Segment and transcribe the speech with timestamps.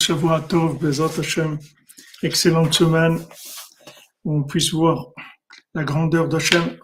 [0.00, 1.58] Shavua Tov, Bezat Hashem,
[2.22, 3.18] excellente semaine,
[4.24, 5.08] où on puisse voir
[5.74, 6.78] la grandeur d'Hachem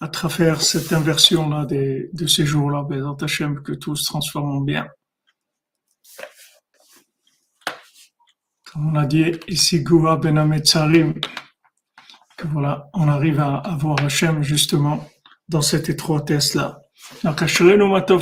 [0.00, 4.88] à travers cette inversion-là de, ces jours-là, Bezat Hashem, que tout se transforme en bien.
[8.72, 11.20] Comme on a dit ici, Goua Ben Ametzarim,
[12.36, 15.06] que voilà, on arrive à, à voir Hachem justement
[15.48, 16.80] dans cette étroitesse-là.
[17.24, 18.20] Donc, Matov.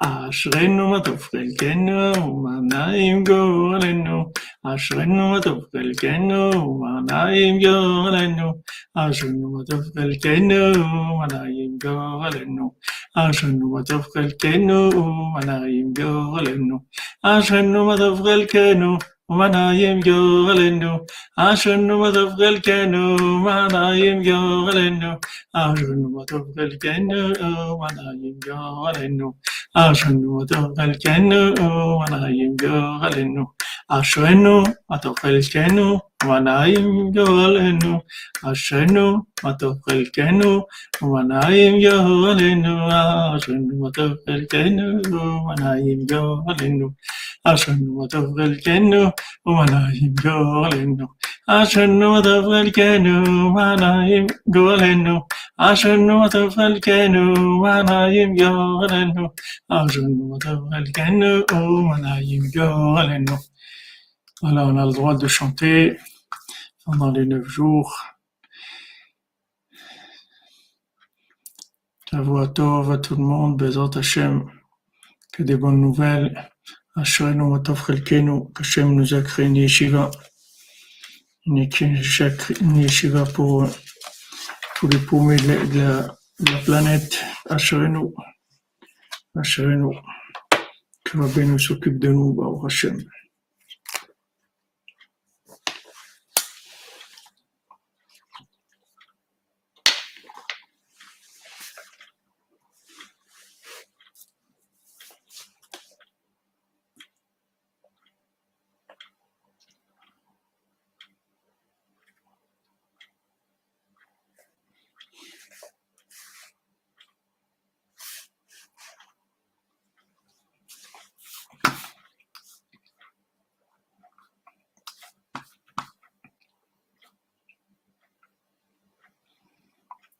[0.00, 4.24] אשרנו מה טוב חלקנו ומה נעים גורלנו
[4.64, 8.52] אשרנו מה טוב חלקנו ומה נעים גורלנו
[8.94, 12.72] אשרנו מה טוב חלקנו ומה נעים גורלנו
[13.16, 16.78] אשרנו מה טוב חלקנו ומה נעים גורלנו
[17.22, 21.06] אשרנו מה טוב חלקנו ومنايم جولنو
[21.38, 25.12] عشان مدفغل كنو منايم جولنو
[25.54, 27.22] عشان مدفغل كنو
[27.82, 29.28] منايم جولنو
[29.76, 31.42] عشان مدفغل كنو
[32.00, 33.44] منايم جولنو
[33.90, 34.44] عشان
[34.90, 38.01] مدفغل كنو ونعيم جوالنا
[38.43, 40.63] عشانو وطب خلقنا
[41.01, 42.73] ونعيم جوالنا
[43.33, 44.87] عشانو وطب خلقنا
[45.47, 46.87] ونعيم جوالنا
[47.45, 49.13] عشانو وطب خلقنا
[49.45, 51.07] ونعيم جوالنا
[51.49, 53.15] عشانو وطب خلقنا
[53.55, 55.15] ونعيم جوالنا
[55.59, 57.23] عشانو وطب خلقنا
[57.63, 59.29] ونعيم جوالنا
[59.71, 63.37] عشانو وطب خلقنا ونعيم جوالنا
[64.41, 65.97] Voilà, on a le droit de chanter
[66.85, 67.99] pendant les neuf jours.
[72.09, 74.49] Shavua Tov à tout le monde, Bezat Hashem,
[75.33, 76.49] que des bonnes nouvelles.
[76.95, 80.09] Ashrenu Matov Chelkenu, qu'Hachem nous a créé une yeshiva,
[81.45, 83.67] une yeshiva pour
[84.81, 86.07] les paumés de la, de
[86.39, 87.23] de la planète.
[91.03, 93.03] Que Rabbeinu s'occupe de nous, Baruch Hashem.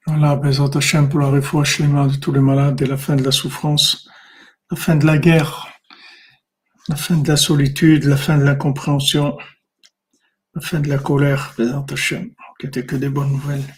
[0.07, 3.31] Voilà, Bezat Hashem pour la shlema de tous les malades et la fin de la
[3.31, 4.07] souffrance,
[4.72, 5.68] la fin de la guerre,
[6.88, 9.38] la fin de la solitude, la fin de l'incompréhension,
[10.56, 11.53] la fin de la colère,
[11.91, 13.75] Hashem, qui n'était que des bonnes nouvelles.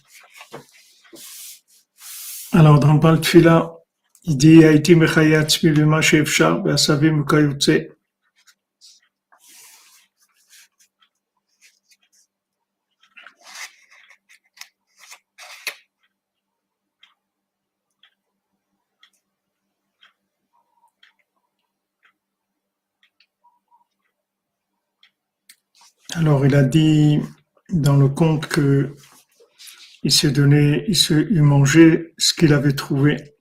[2.52, 3.74] Alors, dans le Baal Tfila,
[4.26, 7.26] il dit Haïti mechaya atzmi bima she'efshar ve'asavim
[26.20, 27.22] Alors, il a dit
[27.70, 28.94] dans le conte que
[30.04, 33.36] il s'est donné, il s'est il mangeait ce qu'il avait trouvé,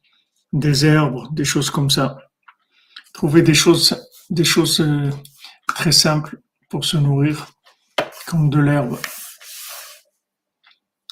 [0.52, 2.18] des herbes, des choses comme ça.
[3.12, 4.00] Trouver des choses,
[4.30, 5.10] des choses euh,
[5.66, 7.48] très simples pour se nourrir,
[8.28, 8.96] comme de l'herbe.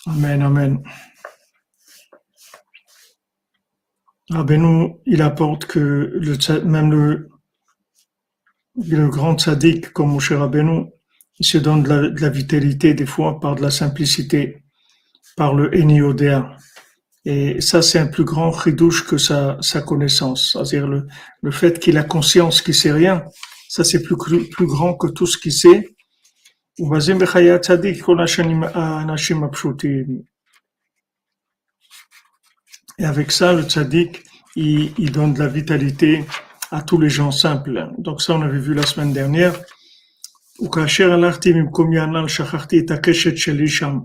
[0.07, 0.85] Amen, amen.
[4.31, 7.29] Rabbeinu, il apporte que même le,
[9.09, 10.93] grand tzaddik comme Moshe Rabbeinu,
[11.37, 14.63] qui se donne de la, vitalité des fois par de la simplicité,
[15.37, 16.57] par le Eniodéa.
[17.27, 20.53] Et ça, c'est un plus grand ridouche que sa, connaissance.
[20.53, 23.25] C'est-à-dire le, fait qu'il a conscience qu'il sait rien,
[23.69, 25.89] ça c'est plus, grand que tout ce qu'il sait.
[26.81, 27.01] Ah,
[32.99, 34.25] Et avec ça, le tzaddik,
[34.55, 36.25] il donne de la vitalité
[36.71, 37.91] à tous les gens simples.
[37.99, 39.55] Donc ça, on avait vu la semaine dernière.
[40.66, 43.98] וכאשר הלכתי ממקומי הנ"ל, שכחתי את הקשת שלי שם.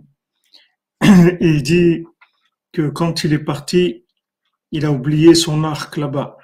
[1.05, 2.05] Et il dit
[2.73, 4.05] que quand il est parti,
[4.73, 6.37] il a oublié son arc là-bas.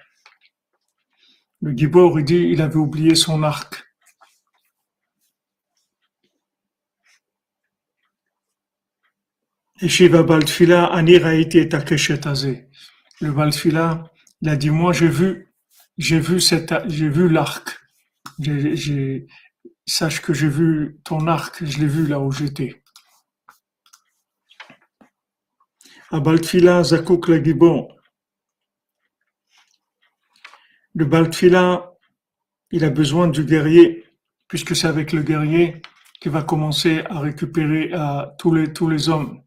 [1.62, 3.84] Le Gibor, il dit, il avait oublié son arc.
[9.80, 12.68] Et Shiva Baltfila, Ani Raïti et Takeshet Azé.
[13.20, 14.04] Le Baltfila,
[14.42, 15.52] il a dit, moi j'ai vu,
[15.98, 17.68] j'ai vu cette, j'ai vu l'arc.
[18.38, 19.26] J'ai, j'ai-
[19.87, 22.83] sache que j'ai vu ton arc, je l'ai vu là où j'étais.
[30.93, 31.93] Le Baltfila,
[32.71, 34.05] il a besoin du guerrier
[34.47, 35.81] puisque c'est avec le guerrier
[36.19, 39.41] qu'il va commencer à récupérer à tous les hommes.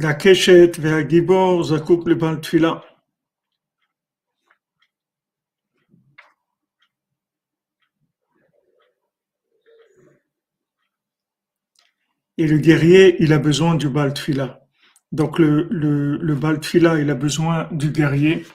[0.00, 0.74] La Keshet
[1.08, 2.84] Gibor Zakouk le Baltfila.
[12.36, 14.60] Et le guerrier, il a besoin du Baltfila.
[15.10, 18.46] Donc le, le, le Baltfila, il a besoin du guerrier.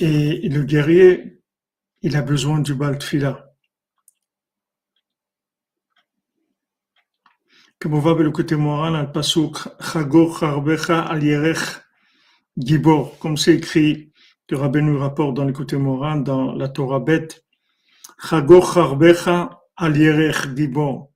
[0.00, 1.40] Et le guerrier,
[2.02, 3.47] il a besoin du Baltfila.
[7.79, 11.83] כמובן בלוקותי מוהר"ן על פסוק חגור חרבך al yerech
[12.57, 14.11] gibor, comme c'est écrit
[14.47, 17.43] que Rabbeinu rapporte dans l'écouté Moran, dans la Torah bête,
[18.21, 21.11] Chagor charbecha al yerech gibor.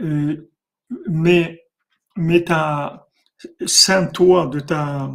[0.00, 0.50] Euh,
[1.08, 1.64] mets,
[2.16, 3.08] mets ta,
[3.66, 5.12] ceins-toi de ta,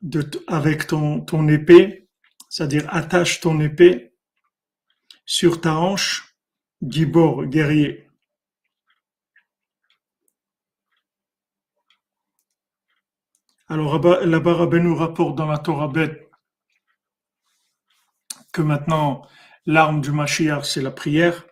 [0.00, 2.08] de, avec ton, ton épée,
[2.48, 4.14] c'est-à-dire attache ton épée
[5.24, 6.36] sur ta hanche,
[6.82, 8.05] gibor, guerrier.
[13.69, 16.31] Alors là-bas, Rabbi nous rapporte dans la Torah bête
[18.53, 19.27] que maintenant
[19.65, 21.45] l'arme du Mashiach c'est la prière.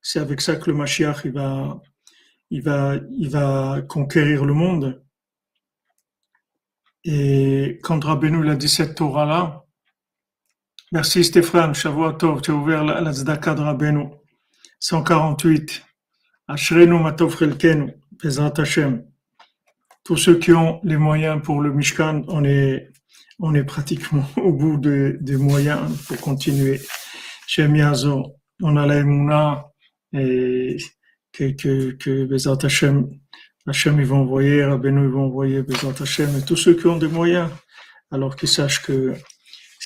[0.00, 1.82] C'est avec ça que le Mashiach il va,
[2.48, 5.04] il va, il va conquérir le monde.
[7.04, 9.64] Et quand Rabbeinu a dit cette Torah là,
[10.92, 14.08] merci Stéphane, Shavuot tu as ouvert la, la Zdaka de Rabbeinu.
[14.78, 15.84] 148.
[16.48, 19.09] Ashrenu matov chelkenu, Bezrat Hashem
[20.10, 22.90] tous ceux qui ont les moyens pour le Mishkan, on est,
[23.38, 26.80] on est pratiquement au bout des moyens pour continuer.
[27.46, 29.70] Chez Miazo, on a la
[30.12, 30.78] et
[31.32, 33.08] que, que, que Bezat Hashem,
[33.68, 36.98] Hashem ils vont envoyer, Rabbeinu ils vont envoyer Bezat Hashem, et tous ceux qui ont
[36.98, 37.48] des moyens,
[38.10, 39.14] alors qu'ils sachent que,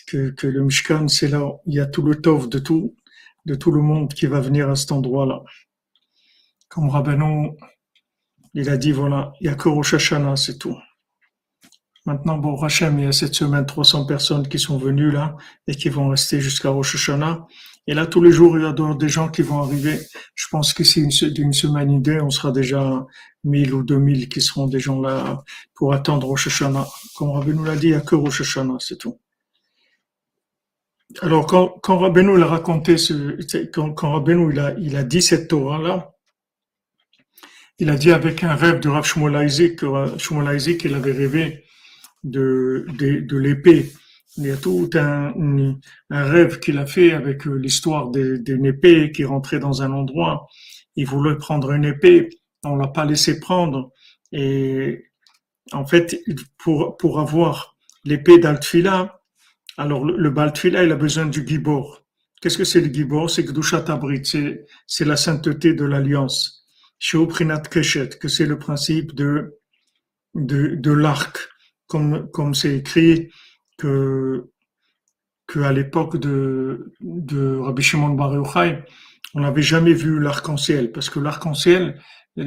[0.07, 2.97] que, le Mishkan, c'est là, il y a tout le tov de tout,
[3.45, 5.43] de tout le monde qui va venir à cet endroit-là.
[6.71, 7.51] Comme Rabbeinu,
[8.55, 10.77] il a dit voilà, il n'y a que Rosh Hashanah, c'est tout.
[12.07, 15.37] Maintenant, bon, Hachem, il y a cette semaine 300 personnes qui sont venues là
[15.67, 17.47] et qui vont rester jusqu'à Rosh Hashanah.
[17.87, 20.01] Et là, tous les jours, il y a des gens qui vont arriver.
[20.35, 23.07] Je pense que c'est d'une semaine idée, on sera déjà
[23.45, 25.43] 1000 ou 2000 qui seront des gens là
[25.75, 26.87] pour attendre Rosh Hashanah.
[27.17, 29.19] Comme Rabbi nous l'a dit, il n'y a que Rosh Hashanah, c'est tout.
[31.23, 33.39] Alors, quand, quand Rabbeinu a raconté ce,
[33.73, 36.14] quand, quand il a, il a dit cette Torah-là,
[37.79, 41.65] il a dit avec un rêve de Rav Shmuel que qu'il avait rêvé
[42.23, 43.93] de, de, l'épée.
[44.37, 45.35] Il y a tout un,
[46.11, 50.47] un rêve qu'il a fait avec euh, l'histoire d'une épée qui rentrait dans un endroit.
[50.97, 52.31] Il voulait prendre une épée,
[52.65, 53.93] on l'a pas laissé prendre.
[54.33, 55.05] Et
[55.73, 56.21] en fait,
[56.59, 59.21] pour, pour avoir l'épée d'Altfila,
[59.77, 60.33] alors le, le
[60.65, 62.05] il a besoin du gibor.
[62.41, 63.31] Qu'est-ce que c'est le gibor?
[63.31, 64.23] C'est Gdushat Abrit,
[64.87, 66.64] c'est la sainteté de l'alliance
[67.13, 69.59] que c'est le principe de,
[70.35, 71.39] de, l'arc,
[71.87, 73.31] comme, comme c'est écrit
[73.79, 74.51] que,
[75.47, 78.85] que à l'époque de, de Rabbi Shimon Bar Yochai,
[79.35, 82.01] on n'avait jamais vu l'arc-en-ciel, parce que l'arc-en-ciel,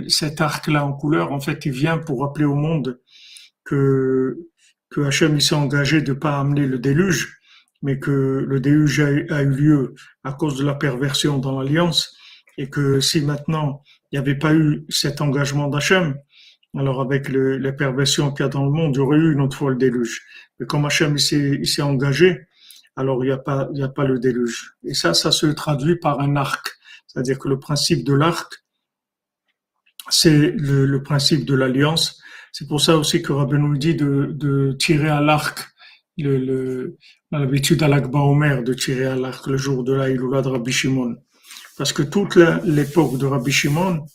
[0.08, 3.00] cet arc-là en couleur, en fait, il vient pour rappeler au monde
[3.64, 4.38] que,
[4.90, 7.38] que Hachem s'est engagé de pas amener le déluge,
[7.82, 12.16] mais que le déluge a eu lieu à cause de la perversion dans l'alliance,
[12.58, 13.84] et que si maintenant
[14.18, 16.16] n'y avait pas eu cet engagement d'Hachem,
[16.76, 19.42] alors avec le, perversions qu'il y a dans le monde, il y aurait eu une
[19.42, 20.22] autre fois le déluge.
[20.60, 22.48] Mais comme Hachem s'est engagé,
[22.96, 24.76] alors il n'y a pas le déluge.
[24.84, 28.54] Et ça, ça se traduit par un arc, c'est-à-dire que le principe de l'arc,
[30.10, 32.20] c'est le, principe de l'alliance.
[32.52, 35.60] C'est pour ça aussi que Rabbi nous dit de, tirer à l'arc.
[37.32, 40.72] L'habitude à l'Akba Omer de tirer à l'arc le jour de la Iloula de Rabbi
[40.72, 41.16] Shimon.
[41.78, 44.06] Parce que toute l'époque de Rabbi Shimon,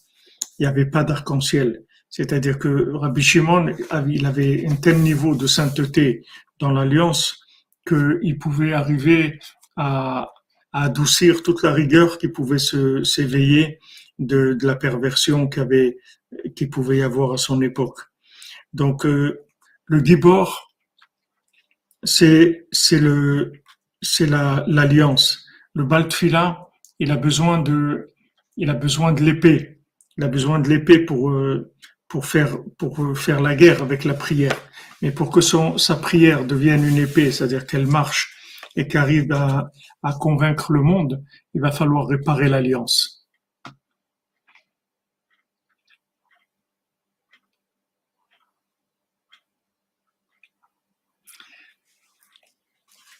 [0.59, 1.85] il n'y avait pas d'arc-en-ciel.
[2.11, 3.75] C'est-à-dire que Rabbi Shimon,
[4.09, 6.27] il avait un tel niveau de sainteté
[6.59, 7.41] dans l'alliance
[7.87, 9.39] qu'il pouvait arriver
[9.77, 10.31] à,
[10.75, 13.79] adoucir toute la rigueur qui pouvait s'éveiller
[14.19, 15.95] de, la perversion qu'il
[16.57, 17.99] qui pouvait y avoir à son époque.
[18.73, 19.45] Donc, euh,
[19.85, 20.73] le Gibor,
[22.05, 23.53] c'est c'est le
[24.21, 25.47] l'alliance.
[25.75, 26.72] le Baltfila,
[27.03, 28.09] il a besoin de,
[28.57, 29.81] l'épée.
[30.17, 31.75] Il a besoin de l'épée pour, euh,
[32.15, 34.57] euh, faire, la guerre avec la prière.
[35.01, 38.33] Mais pour que sa prière devienne une épée, c'est-à-dire qu'elle marche
[38.77, 39.73] et qu'arrive à,
[40.05, 43.23] à convaincre le monde, il va falloir réparer l'alliance.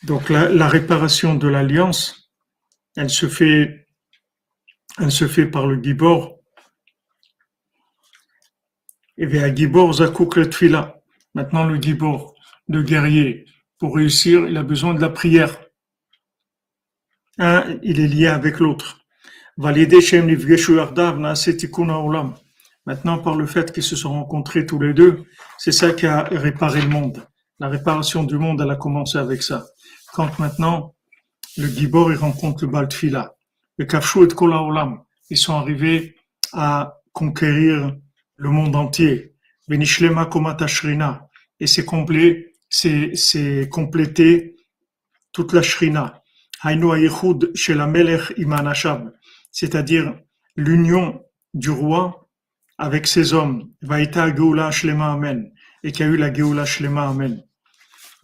[0.05, 2.22] Donc la, réparation de l'alliance,
[2.97, 3.87] elle se fait,
[4.99, 6.39] elle se fait par le gibor.
[9.17, 11.01] Et bien gibor zakouk le tfila.
[11.35, 12.35] Maintenant le gibor,
[12.69, 13.47] le guerrier,
[13.79, 15.61] pour réussir, il a besoin de la prière.
[17.39, 19.03] Un, il est lié avec l'autre.
[22.87, 25.25] Maintenant, par le fait qu'ils se sont rencontrés tous les deux,
[25.59, 27.27] c'est ça qui a réparé le monde.
[27.59, 29.67] La réparation du monde, elle a commencé avec ça.
[30.15, 30.95] Quand maintenant,
[31.57, 33.35] le Gibor, il rencontre le Baltfila,
[33.79, 36.15] le Kafshu et Kola Olam, ils sont arrivés
[36.53, 37.97] à conquérir
[38.37, 39.35] le monde entier.
[39.69, 41.29] Benishlema Komata Shrina.
[41.61, 44.57] Et c'est complet, c'est complété
[45.33, 46.23] toute la Shrina.
[47.55, 47.93] Chez la.
[49.51, 50.15] C'est-à-dire
[50.57, 51.23] l'union
[51.55, 52.29] du roi
[52.79, 53.71] avec ses hommes.
[53.83, 55.53] Vaïta Geoula Shlema Amen.
[55.83, 57.43] Et qu'il a eu la Geoula Shlema Amen.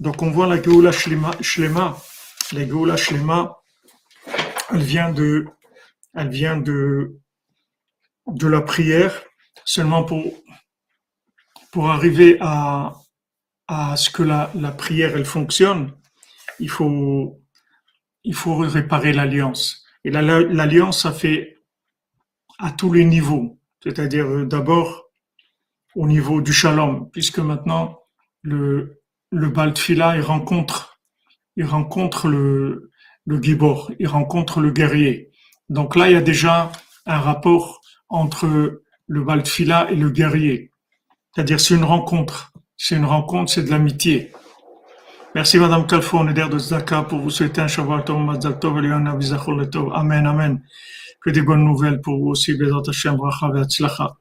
[0.01, 1.97] Donc on voit la Geoula Shlema, la
[2.53, 3.57] Geoula Shlema,
[4.71, 5.47] elle vient de,
[6.15, 7.19] elle vient de,
[8.27, 9.25] de la prière,
[9.65, 10.23] seulement pour,
[11.73, 12.93] pour arriver à,
[13.67, 15.95] à ce que la, la prière elle fonctionne,
[16.59, 17.41] il faut,
[18.25, 19.85] il faut réparer l'alliance.
[20.05, 21.59] Et l'alliance, ça fait
[22.59, 25.11] à tous les niveaux, c'est-à-dire euh, d'abord
[25.95, 28.01] au niveau du shalom, puisque maintenant
[28.43, 29.01] le,
[29.31, 30.98] le Baltfila, il rencontre,
[31.59, 32.91] il rencontre le,
[33.27, 35.33] le Gibor, il rencontre le guerrier.
[35.69, 36.71] Donc là, il y a déjà
[37.05, 40.71] un rapport entre le Baltfila et le guerrier.
[41.35, 42.53] C'est-à-dire, c'est une rencontre.
[42.77, 44.33] C'est une rencontre, c'est de l'amitié.
[45.35, 48.61] Merci Madame Kalfo, on est d'air de Zaka pour vous souhaiter un Shabbat Tov, Mazal
[48.61, 48.81] Tov,
[49.71, 49.93] Tov.
[49.95, 50.63] Amen, Amen.
[51.21, 54.17] Que des bonnes nouvelles pour vous aussi, Bezat Hashem, Bracha Ve'atzlacha.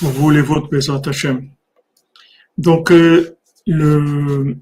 [0.00, 1.50] Pour vous, les vôtres, Bezat Hashem.
[2.58, 4.56] Donc, euh, le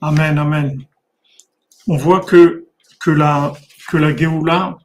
[0.00, 0.84] Amen, Amen.
[1.86, 2.66] On voit que
[3.06, 3.52] la
[3.88, 4.78] que la Géoula,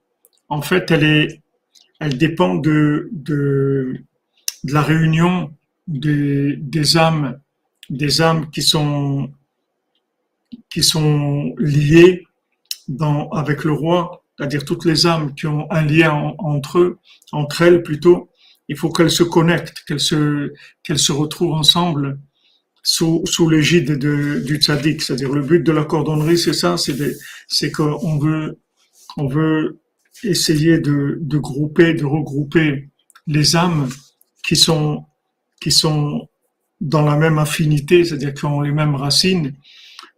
[0.49, 1.41] en fait, elle est,
[2.17, 3.09] dépend de
[4.63, 5.53] la réunion
[5.87, 7.39] des, âmes,
[7.89, 9.29] des âmes qui sont
[11.57, 12.25] liées
[13.31, 16.97] avec le roi, c'est-à-dire toutes les âmes qui ont un lien entre
[17.31, 18.29] entre elles plutôt,
[18.67, 22.19] il faut qu'elles se connectent, qu'elles se, qu'elles se retrouvent ensemble
[22.85, 25.01] sous, sous l'égide du tzaddik.
[25.01, 26.95] C'est-à-dire le but de la cordonnerie, c'est ça, c'est,
[27.47, 28.59] c'est qu'on veut,
[29.17, 29.79] on veut
[30.23, 32.89] essayer de, de grouper, de regrouper
[33.27, 33.89] les âmes
[34.45, 35.03] qui sont,
[35.59, 36.27] qui sont
[36.79, 39.53] dans la même affinité, c'est-à-dire qui ont les mêmes racines,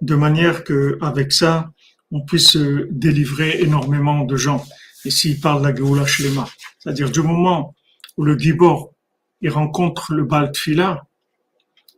[0.02, 1.72] de manière que avec ça,
[2.12, 2.58] on puisse
[2.92, 4.64] délivrer énormément de gens.
[5.06, 6.48] Ici, il parle de la Shlema.
[6.80, 7.74] C'est-à-dire du moment
[8.18, 8.94] où le Gibor
[9.42, 11.07] il rencontre le Baltfila,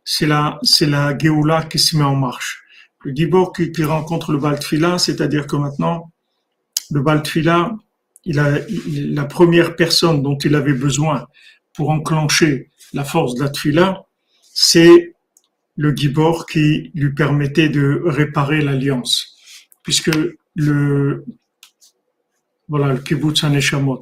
[0.04, 2.62] c'est la, c'est la Géoula qui se met en marche.
[3.04, 6.10] Le Gibor qui, rencontre le Baltfila, c'est-à-dire que maintenant,
[6.90, 7.76] le Baltfila,
[8.26, 11.26] la première personne dont il avait besoin
[11.72, 14.04] pour enclencher la force de la Tfila,
[14.42, 15.14] c'est
[15.76, 19.36] le Gibor qui lui permettait de réparer l'alliance.
[19.82, 20.10] Puisque
[20.54, 21.24] le,
[22.68, 24.00] voilà, le kibbutz Aneshamot,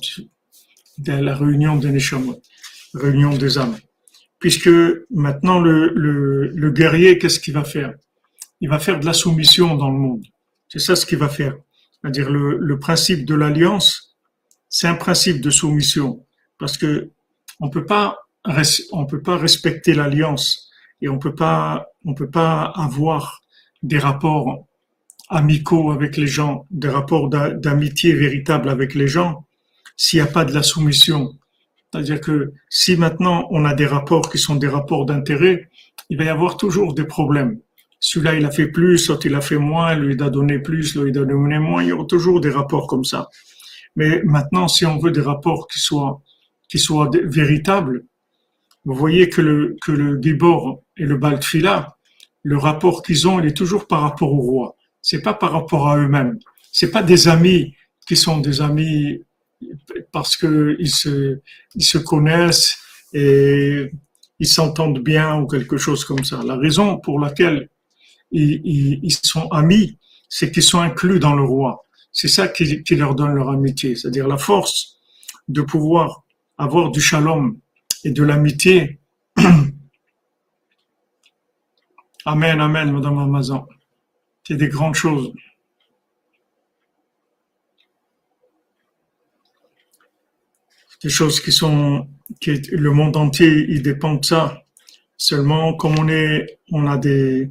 [0.98, 2.42] de la réunion des Neshamot,
[2.94, 3.78] réunion des âmes.
[4.38, 4.70] Puisque
[5.10, 7.94] maintenant le, le, le guerrier, qu'est-ce qu'il va faire?
[8.60, 10.24] Il va faire de la soumission dans le monde.
[10.68, 11.56] C'est ça ce qu'il va faire.
[12.00, 14.16] C'est-à-dire le, le principe de l'alliance,
[14.68, 16.24] c'est un principe de soumission.
[16.58, 17.10] Parce que
[17.60, 18.18] on peut pas,
[18.92, 23.40] on peut pas respecter l'alliance et on peut pas, on peut pas avoir
[23.82, 24.66] des rapports
[25.28, 29.46] amicaux avec les gens, des rapports d'amitié véritables avec les gens
[29.96, 31.36] s'il n'y a pas de la soumission.
[31.92, 35.68] C'est-à-dire que si maintenant on a des rapports qui sont des rapports d'intérêt,
[36.10, 37.58] il va y avoir toujours des problèmes.
[38.00, 40.94] Celui-là, il a fait plus, l'autre, il a fait moins, lui, il a donné plus,
[40.94, 41.82] lui, il a donné moins.
[41.82, 43.28] Il y aura toujours des rapports comme ça.
[43.96, 46.20] Mais maintenant, si on veut des rapports qui soient,
[47.24, 48.04] véritables,
[48.84, 51.96] vous voyez que le, que le Gibor et le Baltfila,
[52.42, 54.76] le rapport qu'ils ont, il est toujours par rapport au roi.
[55.02, 56.38] C'est pas par rapport à eux-mêmes.
[56.70, 57.74] C'est pas des amis
[58.06, 59.22] qui sont des amis
[60.12, 61.40] parce se,
[61.74, 62.78] ils se connaissent
[63.12, 63.90] et
[64.38, 66.42] ils s'entendent bien ou quelque chose comme ça.
[66.44, 67.68] La raison pour laquelle
[68.30, 69.98] ils, sont amis,
[70.28, 71.84] c'est qu'ils sont inclus dans le roi.
[72.12, 74.98] C'est ça qui, qui leur donne leur amitié, c'est-à-dire la force
[75.48, 76.24] de pouvoir
[76.56, 77.58] avoir du shalom
[78.04, 79.00] et de l'amitié.
[82.24, 83.66] amen, amen, Madame Amazon.
[84.46, 85.32] C'est des grandes choses.
[91.02, 92.08] Des choses qui sont,
[92.40, 94.64] qui le monde entier, il dépend de ça.
[95.16, 97.50] Seulement, comme on est, on a des,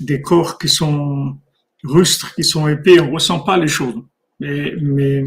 [0.00, 1.36] des corps qui sont
[1.84, 4.02] rustres, qui sont épais, on ressent pas les choses.
[4.40, 5.24] Mais, mais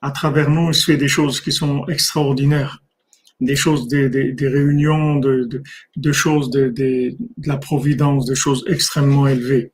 [0.00, 2.82] à travers nous, il se fait des choses qui sont extraordinaires.
[3.40, 5.62] Des choses, des, des, des réunions, de, de,
[5.96, 9.72] de choses, de, de, la providence, des choses extrêmement élevées.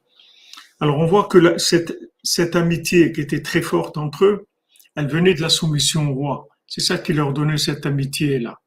[0.81, 4.47] Alors on voit que la, cette, cette amitié qui était très forte entre eux,
[4.97, 6.48] elle venait de la soumission au roi.
[6.69, 8.61] C'est ça qui leur donnait cette amitié-là.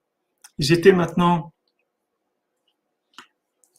[0.58, 1.54] Ils étaient maintenant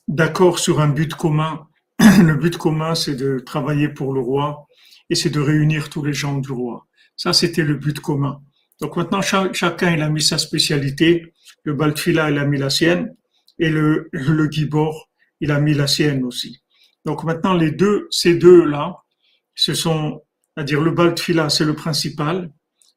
[0.07, 1.69] d'accord sur un but commun.
[1.99, 4.67] Le but commun, c'est de travailler pour le roi
[5.11, 6.87] et c'est de réunir tous les gens du roi.
[7.17, 8.41] Ça, c'était le but commun.
[8.81, 11.35] Donc maintenant, chacun, il a mis sa spécialité.
[11.65, 13.15] Le Baltfila, il a mis la sienne.
[13.59, 15.11] Et le, le Gibor,
[15.41, 16.63] il a mis la sienne aussi.
[17.05, 18.97] Donc maintenant, les deux, ces deux-là,
[19.55, 20.23] ce sont,
[20.55, 22.51] c'est-à-dire le Baltfila, c'est le principal.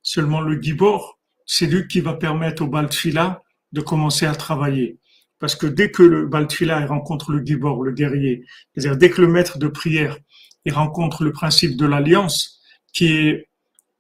[0.06, 5.00] Seulement le Gibor, c'est lui qui va permettre au Baltfila de commencer à travailler.
[5.40, 9.28] Parce que dès que le Baltfila rencontre le Gibor, le guerrier, c'est-à-dire dès que le
[9.28, 10.16] maître de prière
[10.64, 12.62] il rencontre le principe de l'alliance,
[12.94, 13.50] qui est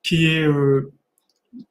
[0.03, 0.93] qui est euh,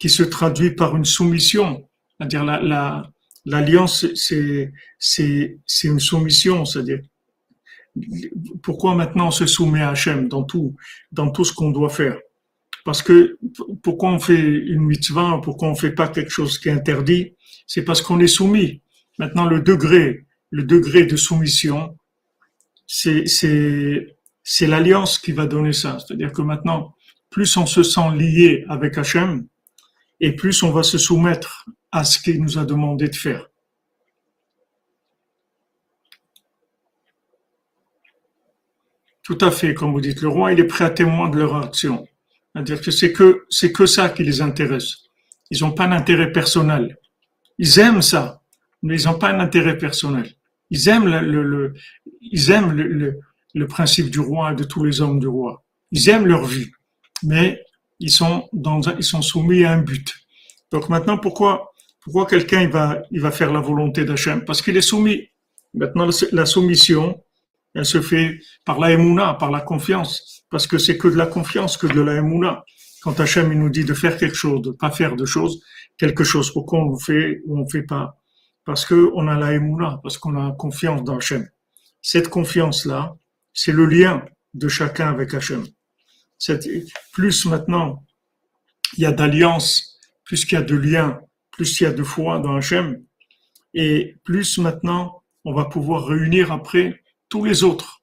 [0.00, 1.88] qui se traduit par une soumission,
[2.19, 3.12] c'est-à-dire la, la
[3.45, 7.03] l'alliance c'est c'est c'est une soumission, c'est-à-dire
[8.64, 10.75] pourquoi maintenant on se soumet à Hachem dans tout
[11.12, 12.19] dans tout ce qu'on doit faire?
[12.85, 13.38] Parce que
[13.83, 17.35] pourquoi on fait une mitzvah, pourquoi on fait pas quelque chose qui est interdit?
[17.67, 18.83] C'est parce qu'on est soumis.
[19.19, 21.99] Maintenant le degré le degré de soumission,
[22.87, 25.99] c'est c'est c'est l'alliance qui va donner ça.
[25.99, 26.95] C'est-à-dire que maintenant,
[27.29, 29.49] plus on se sent lié avec Hachem,
[30.21, 33.50] et plus on va se soumettre à ce qu'il nous a demandé de faire.
[39.25, 41.57] Tout à fait, comme vous dites, le roi, il est prêt à témoin de leur
[41.57, 42.07] action.
[42.90, 44.99] C'est que, c'est que ça qui les intéresse.
[45.50, 46.96] Ils n'ont pas d'intérêt personnel.
[47.58, 48.42] Ils aiment ça,
[48.82, 50.32] mais ils n'ont pas d'intérêt personnel.
[50.71, 51.75] Ils aiment le, le,
[52.21, 53.19] ils aiment le,
[53.54, 55.64] le principe du roi et de tous les hommes du roi.
[55.90, 56.71] Ils aiment leur vie,
[57.23, 57.62] mais
[58.00, 60.12] ils sont, dans ils sont soumis à un but.
[60.71, 64.45] Donc maintenant, pourquoi, pourquoi quelqu'un il va, il va faire la volonté d'Hachem?
[64.45, 65.28] Parce qu'il est soumis.
[65.75, 67.23] Maintenant, la soumission,
[67.75, 71.26] elle se fait par la émouna, par la confiance, parce que c'est que de la
[71.26, 72.65] confiance que de la émouna.
[73.02, 75.63] Quand Hachem il nous dit de faire quelque chose, de pas faire de choses,
[75.99, 78.17] quelque chose, pourquoi on le fait ou on fait pas
[78.65, 81.49] Parce que on a la émouna, parce qu'on a confiance dans Hachem.
[82.00, 83.17] Cette confiance-là,
[83.52, 85.65] c'est le lien de chacun avec Hachem.
[87.13, 88.04] Plus maintenant
[88.97, 92.02] il y a d'alliance, plus qu'il y a de lien, plus il y a de
[92.02, 93.02] foi dans Hachem,
[93.73, 97.02] et plus maintenant on va pouvoir réunir après
[97.34, 98.00] tous les autres.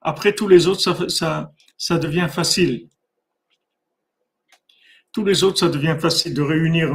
[0.00, 2.88] Après tous les autres, ça, ça, ça devient facile.
[5.10, 6.86] Tous les autres, ça devient facile de réunir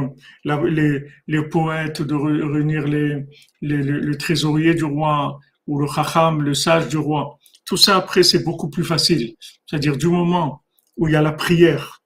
[0.46, 3.26] les, les, poètes, de réunir les,
[3.60, 7.38] les, le trésorier du roi ou le chacham, le sage du roi.
[7.66, 9.34] Tout ça après, c'est beaucoup plus facile.
[9.66, 10.64] C'est-à-dire du moment
[10.96, 12.02] où il y a la prière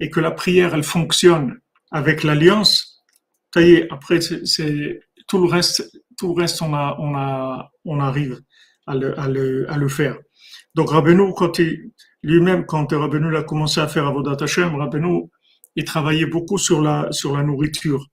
[0.00, 3.04] et que la prière, elle fonctionne avec l'alliance,
[3.52, 5.76] ça y est, après, c'est tout le reste,
[6.16, 8.40] tout le reste, on a, on a, on arrive
[8.86, 10.16] à le, à le, à le faire.
[10.74, 11.92] Donc Rabbeinu, quand il,
[12.22, 15.24] lui-même, quand Rabbeinu a commencé à faire Avodat Hashem, Rabbeinu,
[15.76, 18.06] il travaillait beaucoup sur la, sur la nourriture.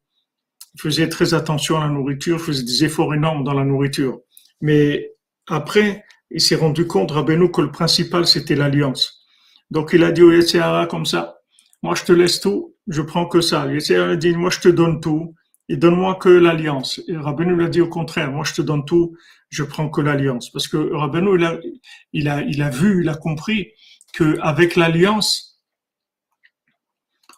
[0.75, 4.19] Il faisait très attention à la nourriture, faisait des efforts énormes dans la nourriture.
[4.61, 5.11] Mais
[5.47, 9.25] après, il s'est rendu compte, Rabbeinu, que le principal, c'était l'alliance.
[9.71, 11.37] Donc, il a dit au Yetzirah comme ça,
[11.81, 13.65] moi, je te laisse tout, je prends que ça.
[13.65, 15.33] Le a dit, moi, je te donne tout,
[15.69, 16.99] et donne-moi que l'alliance.
[17.07, 19.15] Et Rabbeinu l'a dit au contraire, moi, je te donne tout,
[19.49, 20.51] je prends que l'alliance.
[20.51, 21.59] Parce que Rabbeinu, il a,
[22.11, 23.71] il a, il a vu, il a compris
[24.13, 25.61] qu'avec l'alliance,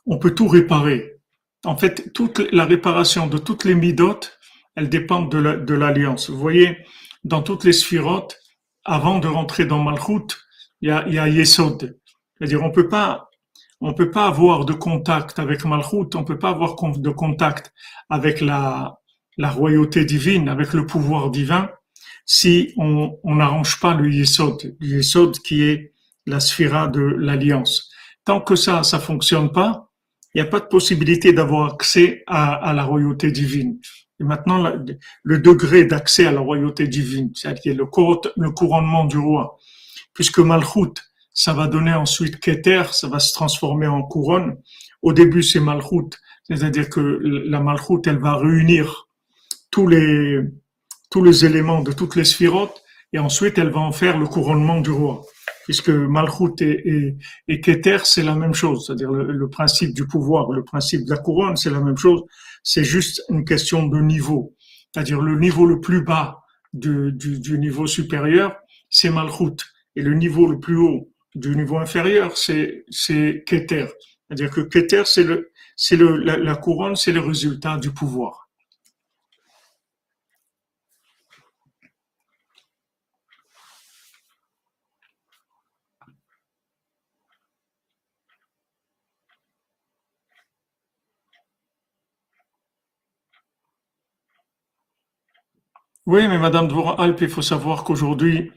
[0.06, 1.18] on peut tout réparer.
[1.66, 4.40] En fait, toute la réparation de toutes les midotes,
[4.76, 6.30] elles dépendent de l'alliance.
[6.30, 6.78] Vous voyez,
[7.24, 8.40] dans toutes les sphirotes,
[8.84, 10.38] avant de rentrer dans Malchut,
[10.82, 12.00] il y a, il y a Yesod.
[12.38, 13.30] C'est-à-dire, on peut pas,
[13.82, 17.74] on peut pas avoir de contact avec Malchut, on peut pas avoir de contact
[18.10, 18.98] avec la,
[19.38, 21.70] royauté divine, avec le pouvoir divin,
[22.26, 25.94] si on n'arrange pas le Yesod, le Yesod qui est
[26.28, 27.90] la sphira de l'alliance.
[28.24, 29.90] Tant que ça, ça fonctionne pas,
[30.34, 33.80] il n'y a pas de possibilité d'avoir accès à, à, la royauté divine.
[34.20, 34.72] Et maintenant,
[35.24, 37.86] le degré d'accès à la royauté divine, c'est-à-dire le,
[38.38, 39.58] le couronnement du roi,
[40.14, 40.94] puisque Malchut,
[41.34, 44.58] ça va donner ensuite Keter, ça va se transformer en couronne.
[45.02, 46.10] Au début, c'est Malchut,
[46.48, 49.08] c'est-à-dire que la Malchut, elle va réunir
[49.72, 50.40] tous les,
[51.10, 52.82] tous les éléments de toutes les sphirotes,
[53.14, 55.22] et ensuite, elle va en faire le couronnement du roi.
[55.66, 57.18] Puisque Malchut et,
[57.48, 61.12] et, Keter, c'est la même chose, c'est-à-dire le, le principe du pouvoir, le principe de
[61.12, 62.24] la couronne, c'est la même chose
[62.64, 64.56] c'est juste une question de niveau.
[64.94, 68.56] C'est-à-dire le niveau le plus bas du, du, du, niveau supérieur,
[68.90, 69.58] c'est Malchut.
[69.96, 73.88] Et le niveau le plus haut du niveau inférieur, c'est, c'est Keter.
[74.28, 78.50] C'est-à-dire que Keter, c'est le, c'est le, la couronne, c'est le résultat du pouvoir.
[96.06, 98.52] Oui, mais Madame Dvorah-Alp, il faut savoir qu'aujourd'hui,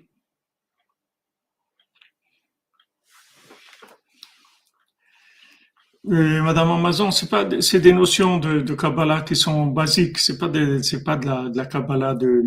[6.05, 10.19] Madame Amazon, c'est pas, c'est des notions de, de Kabbalah qui sont basiques.
[10.19, 12.43] C'est pas des, c'est pas de la, de la Kabbalah de,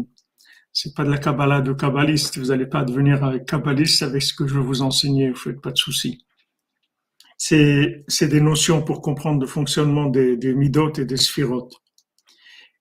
[0.72, 2.38] c'est pas de la Kabbalah de kabbaliste.
[2.38, 5.32] Vous n'allez pas devenir kabbaliste avec ce que je vais vous enseigner.
[5.32, 6.24] Vous faites pas de soucis.
[7.40, 11.74] C'est, c'est des notions pour comprendre le fonctionnement des, des midot et des sphirotes.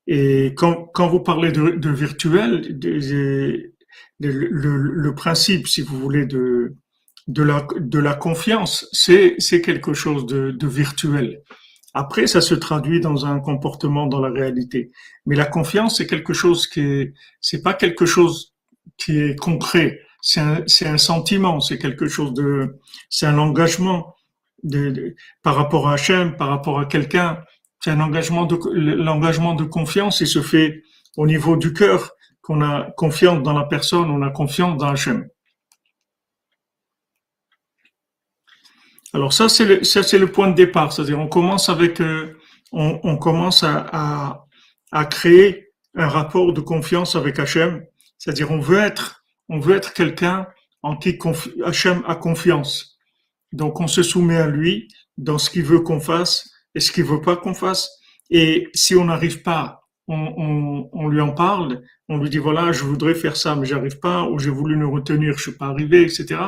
[0.07, 3.73] Et quand, quand vous parlez de, de virtuel, de,
[4.21, 6.77] le, le, principe, si vous voulez, de,
[7.27, 11.43] de, la, de la confiance, c'est, quelque chose de, de virtuel.
[11.95, 14.91] Après, ça se traduit dans un comportement dans la réalité.
[15.25, 18.55] Mais la confiance, c'est quelque chose qui est, c'est pas quelque chose
[18.99, 20.01] qui est concret.
[20.21, 24.15] C'est un, un sentiment, c'est quelque chose de, c'est un engagement
[24.63, 27.43] de, par rapport à Hachem, par rapport à quelqu'un.
[27.81, 30.21] C'est un engagement de l'engagement de confiance.
[30.21, 30.83] Il se fait
[31.17, 32.11] au niveau du cœur
[32.43, 35.27] qu'on a confiance dans la personne, on a confiance dans Hachem.
[39.15, 42.37] Alors ça c'est le ça c'est le point de départ, c'est-à-dire on commence avec euh,
[42.73, 44.47] on, on, commence à, à,
[44.93, 47.85] à, créer un rapport de confiance avec Hachem,
[48.19, 50.47] c'est-à-dire on veut être on veut être quelqu'un
[50.83, 51.19] en qui
[51.65, 52.99] Hachem a confiance.
[53.53, 57.05] Donc on se soumet à lui dans ce qu'il veut qu'on fasse et ce qu'il
[57.05, 57.91] veut pas qu'on fasse.
[58.31, 62.85] Et si on n'arrive pas, on, on, lui en parle, on lui dit voilà, je
[62.85, 66.03] voudrais faire ça, mais j'arrive pas, ou j'ai voulu nous retenir, je suis pas arrivé,
[66.03, 66.41] etc.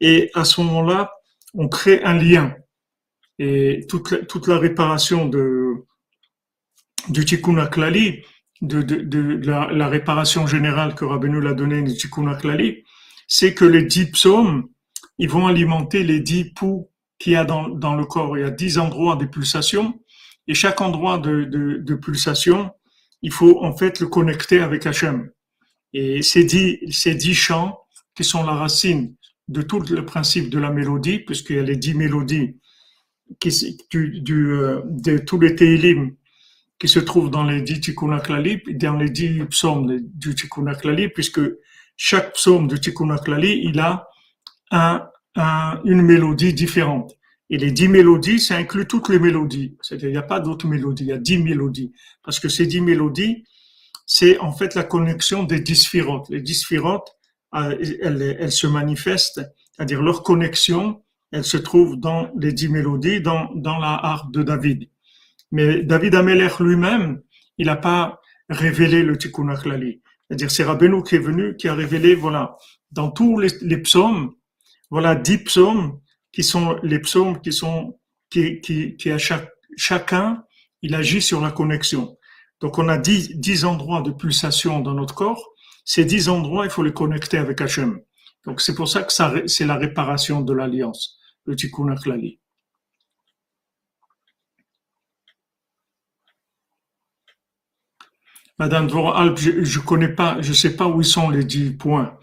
[0.00, 1.12] Et à ce moment-là,
[1.54, 2.54] on crée un lien.
[3.38, 5.84] Et toute la, toute la réparation de,
[7.08, 8.22] du Tikkun Aklali,
[8.60, 12.84] de, de, de la, réparation générale que Rabbeinu l'a donné du Tikkun Aklali,
[13.26, 14.68] c'est que les dix psaumes,
[15.18, 18.36] ils vont alimenter les dix poux qu'il y a dans, dans le corps.
[18.36, 19.98] Il y a dix endroits de pulsation
[20.46, 22.72] et chaque endroit de, de, de, pulsation,
[23.22, 25.30] il faut en fait le connecter avec Hachem.
[25.92, 27.78] Et ces dix, ces dix chants
[28.14, 29.14] qui sont la racine
[29.48, 32.56] de tout le principe de la mélodie, puisqu'il y a les dix mélodies
[33.40, 36.14] qui, du, du, euh, de tous les Teilim
[36.78, 38.20] qui se trouvent dans les dix Tikkun
[38.74, 40.64] dans les dix psaumes du Tikkun
[41.14, 41.40] puisque
[41.96, 44.08] chaque psaume du Tikkun il a
[44.72, 45.08] un,
[45.84, 47.12] une mélodie différente.
[47.50, 49.76] Et les dix mélodies, ça inclut toutes les mélodies.
[49.82, 51.92] C'est-à-dire, il n'y a pas d'autres mélodies, il y a dix mélodies.
[52.24, 53.44] Parce que ces dix mélodies,
[54.06, 56.28] c'est en fait la connexion des dix sphirotes.
[56.30, 57.14] Les dix sphirotes,
[57.52, 63.50] elles, elles se manifestent, c'est-à-dire leur connexion, elle se trouve dans les dix mélodies, dans,
[63.54, 64.88] dans la harpe de David.
[65.50, 67.22] Mais David Ameler lui-même,
[67.58, 70.00] il n'a pas révélé le Tikkun Akhlali.
[70.26, 72.56] C'est-à-dire, c'est Rabbeinu qui est venu, qui a révélé, voilà,
[72.90, 74.32] dans tous les, les psaumes,
[74.90, 75.98] voilà dix psaumes
[76.32, 77.98] qui sont les psaumes qui sont
[78.30, 80.44] qui, qui, qui à chaque, chacun
[80.82, 82.16] il agit sur la connexion.
[82.60, 85.51] Donc on a dix, dix endroits de pulsation dans notre corps.
[85.84, 88.00] Ces dix endroits, il faut les connecter avec Hachem.
[88.44, 89.12] Donc c'est pour ça que
[89.46, 92.40] c'est la réparation de l'alliance, le Tikkun Akhlali.
[98.58, 102.18] Madame Dvorah Alp, je, je connais pas, je sais pas où sont les dix points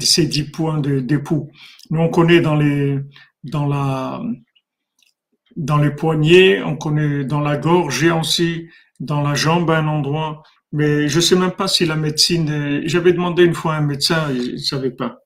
[0.00, 1.50] ces dix points d'époux.
[1.90, 2.98] Nous, on connaît dans les,
[3.42, 4.22] dans la,
[5.56, 8.68] dans les poignets, on connaît dans la gorge et aussi
[9.00, 10.42] dans la jambe un endroit.
[10.74, 14.30] Mais je sais même pas si la médecine, j'avais demandé une fois à un médecin,
[14.32, 15.20] il ne savait pas.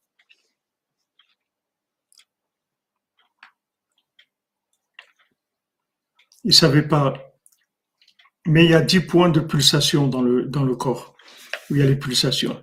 [6.44, 7.14] Il savait pas.
[8.46, 11.14] Mais il y a dix points de pulsation dans le, dans le corps,
[11.70, 12.62] où il y a les pulsations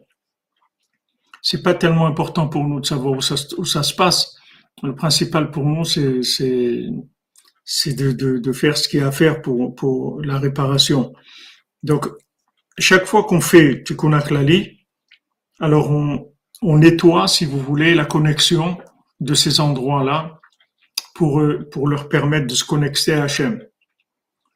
[1.46, 4.36] c'est pas tellement important pour nous de savoir où ça, où ça se passe.
[4.82, 6.22] Le principal pour nous, c'est
[7.64, 11.14] c'est de, de, de, faire ce qu'il y a à faire pour, pour la réparation.
[11.84, 12.08] Donc,
[12.78, 14.80] chaque fois qu'on fait Tikkun Akhlali,
[15.60, 18.78] alors on, nettoie, si vous voulez, la connexion
[19.20, 20.40] de ces endroits-là
[21.14, 23.62] pour, pour leur permettre de se connecter à Hachem.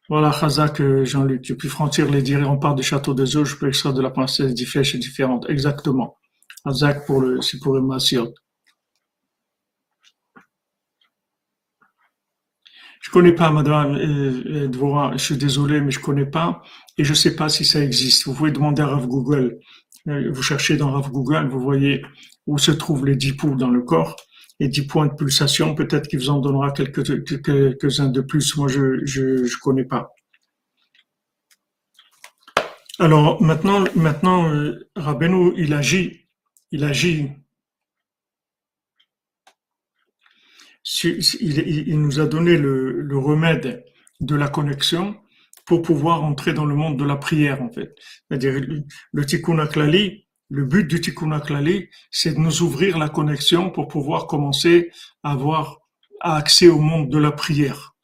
[0.10, 1.47] Voilà, Chazak, euh, Jean-Luc.
[1.47, 4.55] Depuis franchir les on part du château des eaux, je peux extraire de la princesse
[4.55, 5.47] des flèches différentes.
[5.49, 6.17] Exactement.
[6.65, 8.34] Azak pour le, c'est pour le Masiot.
[13.01, 16.63] Je connais pas, madame euh, Dvora, je suis désolé, mais je connais pas,
[16.99, 18.25] et je sais pas si ça existe.
[18.25, 19.59] Vous pouvez demander à Rav Google.
[20.07, 22.03] Euh, vous cherchez dans Rav Google, vous voyez
[22.45, 24.15] où se trouvent les dix poux dans le corps,
[24.59, 25.75] et dix points de pulsation.
[25.75, 27.03] Peut-être qu'il vous en donnera quelques,
[27.43, 28.57] quelques-uns de plus.
[28.57, 30.12] Moi, je, je connais pas.
[32.99, 34.89] Alors maintenant, maintenant, euh,
[35.55, 36.27] il agit,
[36.71, 37.31] il agit.
[41.03, 43.85] Il, nous a donné le, remède
[44.19, 45.15] de la connexion
[45.69, 47.93] pour pouvoir entrer dans le monde de la prière, en fait.
[48.27, 48.60] C'est-à-dire,
[49.13, 53.88] le tikkun aklali, le but du tikkun aklali, c'est de nous ouvrir la connexion pour
[53.88, 55.77] pouvoir commencer à avoir
[56.21, 57.95] accès au monde de la prière.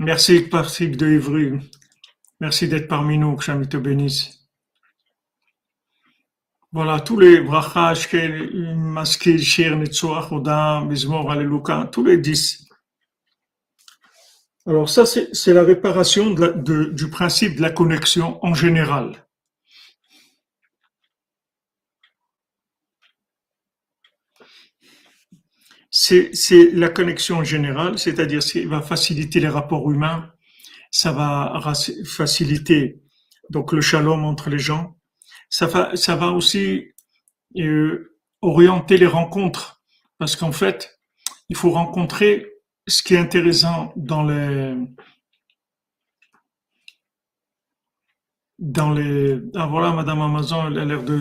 [0.00, 1.60] Merci Patrick de Ivry.
[2.40, 4.40] Merci d'être parmi nous, que Chami te bénisse.
[6.72, 8.08] Voilà, tous les brachas,
[8.74, 12.63] Maskil, Shir, Netzoach, Oda, Mizmor, Alléluia, tous les dix.
[14.66, 19.26] Alors ça, c'est la réparation du principe de la connexion en général.
[25.90, 30.32] c'est la connexion générale, c'est-à-dire qu'il va faciliter les rapports humains,
[30.90, 31.62] ça va
[32.04, 33.00] faciliter
[33.50, 34.96] donc le shalom entre les gens,
[35.48, 36.88] ça va, ça va aussi
[37.56, 39.82] euh, orienter les rencontres,
[40.18, 41.00] parce qu'en fait,
[41.48, 42.53] il faut rencontrer
[42.86, 44.76] ce qui est intéressant dans les
[48.58, 51.20] dans les ah voilà Madame Amazon elle a l'air de,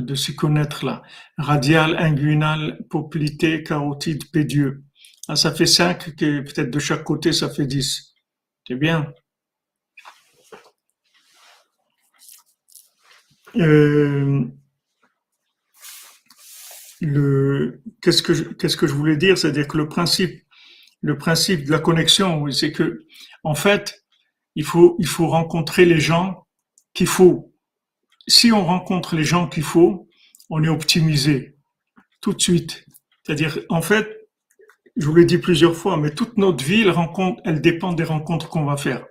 [0.00, 1.02] de, s'y connaître là.
[1.38, 4.84] Radial inguinal poplité carotide pédieux.
[5.28, 8.14] Ah, ça fait cinq que peut-être de chaque côté ça fait dix.
[8.66, 9.12] C'est bien.
[13.56, 14.44] Euh,
[17.00, 19.36] le qu'est-ce que je, qu'est-ce que je voulais dire?
[19.36, 20.42] C'est-à-dire que le principe
[21.02, 23.04] le principe de la connexion c'est que
[23.44, 24.04] en fait
[24.54, 26.46] il faut il faut rencontrer les gens
[26.94, 27.52] qu'il faut.
[28.28, 30.08] Si on rencontre les gens qu'il faut,
[30.48, 31.56] on est optimisé
[32.20, 32.86] tout de suite.
[33.22, 34.28] C'est-à-dire, en fait,
[34.96, 38.04] je vous l'ai dit plusieurs fois, mais toute notre vie, elle, rencontre, elle dépend des
[38.04, 39.04] rencontres qu'on va faire.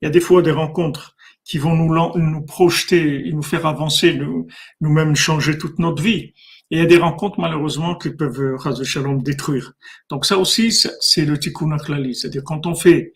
[0.00, 3.66] Il y a des fois des rencontres qui vont nous, nous projeter et nous faire
[3.66, 4.46] avancer, nous,
[4.80, 6.34] nous-mêmes changer toute notre vie.
[6.72, 9.74] Et il y a des rencontres, malheureusement, qui peuvent, Raz Shalom, détruire.
[10.08, 12.14] Donc ça aussi, c'est le tikkun aklali.
[12.14, 13.12] C'est-à-dire, quand on fait,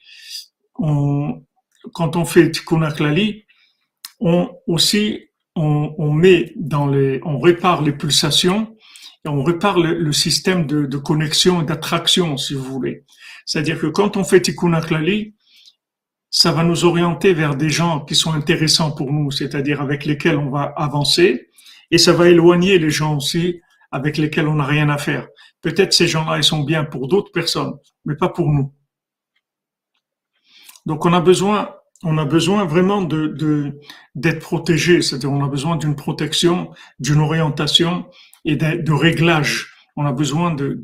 [0.75, 1.43] on,
[1.95, 3.45] quand on fait tikkun aklali,
[4.21, 8.77] on aussi on, met dans les, on répare les pulsations
[9.25, 13.05] et on répare le, système de, de, connexion et d'attraction, si vous voulez.
[13.47, 15.35] C'est-à-dire que quand on fait Tikkun Aklali,
[16.29, 20.37] ça va nous orienter vers des gens qui sont intéressants pour nous, c'est-à-dire avec lesquels
[20.37, 21.49] on va avancer,
[21.91, 25.29] et ça va éloigner les gens aussi avec lesquels on n'a rien à faire.
[25.63, 28.73] Peut-être ces gens-là, ils sont bien pour d'autres personnes, mais pas pour nous.
[30.85, 33.81] Donc on a besoin on a besoin vraiment de
[34.15, 38.07] d'être protégé, c'est-à-dire on a besoin d'une protection, d'une orientation
[38.45, 39.73] et de, réglage.
[39.97, 40.79] On a besoin de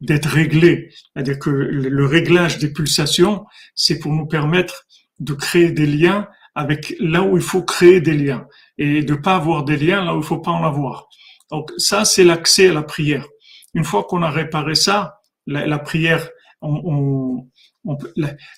[0.00, 4.86] d'être réglé, c'est-à-dire que le réglage des pulsations, c'est pour nous permettre
[5.20, 8.46] de créer des liens avec là où il faut créer des liens
[8.78, 11.08] et de pas avoir des liens là où il faut pas en avoir.
[11.50, 13.26] Donc ça, c'est l'accès à la prière.
[13.74, 16.28] Une fois qu'on a réparé ça, la, prière,
[16.62, 17.46] on,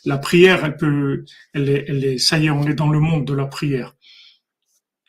[0.04, 3.00] la, prière, elle peut, elle est, elle est, ça y est, on est dans le
[3.00, 3.94] monde de la prière.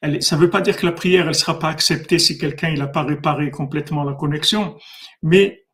[0.01, 2.69] Elle, ça ne veut pas dire que la prière, elle sera pas acceptée si quelqu'un
[2.69, 4.77] il n'a pas réparé complètement la connexion,
[5.21, 5.65] mais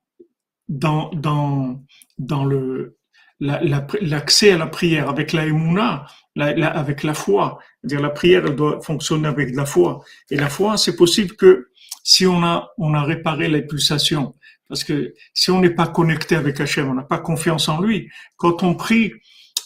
[0.69, 1.83] dans dans
[2.17, 2.97] dans le
[3.43, 6.05] l'accès à la prière avec la émouna,
[6.39, 10.03] avec la foi, dire la prière elle doit fonctionner avec de la foi.
[10.31, 11.67] Et la foi, c'est possible que
[12.03, 14.33] si on a on a réparé les pulsations,
[14.67, 18.09] parce que si on n'est pas connecté avec Hachem, on n'a pas confiance en lui.
[18.37, 19.13] Quand on prie,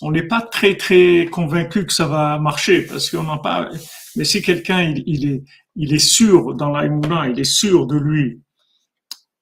[0.02, 3.70] on n'est pas très très convaincu que ça va marcher parce qu'on n'a pas.
[4.16, 5.44] Mais si quelqu'un il, est
[5.76, 8.42] il est sûr dans la il est sûr de lui,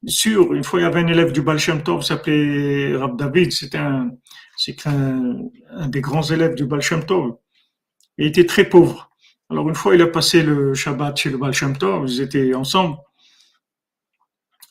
[0.05, 0.53] sûr.
[0.53, 3.77] Une fois il y avait un élève du Baal Shem Tov, s'appelait Rab David, c'était
[3.77, 4.11] un
[4.57, 5.39] c'est un,
[5.71, 7.37] un, des grands élèves du Baal Shem Tov.
[8.17, 9.09] Il était très pauvre.
[9.49, 12.53] Alors une fois il a passé le Shabbat chez le Baal Shem Tov, ils étaient
[12.53, 12.97] ensemble.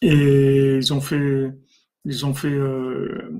[0.02, 1.50] Et ils ont fait,
[2.04, 3.30] ils ont fait euh,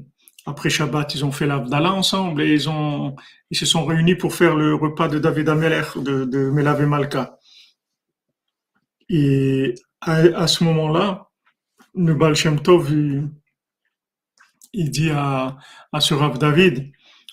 [0.47, 3.17] après Shabbat, ils ont fait l'Avdallah ensemble et ils ont,
[3.51, 6.81] ils se sont réunis pour faire le repas de David Ameler de, de Melav
[9.09, 11.31] et à, ce moment-là,
[11.95, 12.93] le Baal Shem Tov,
[14.91, 15.57] dit à,
[15.93, 16.91] à ce Rav David,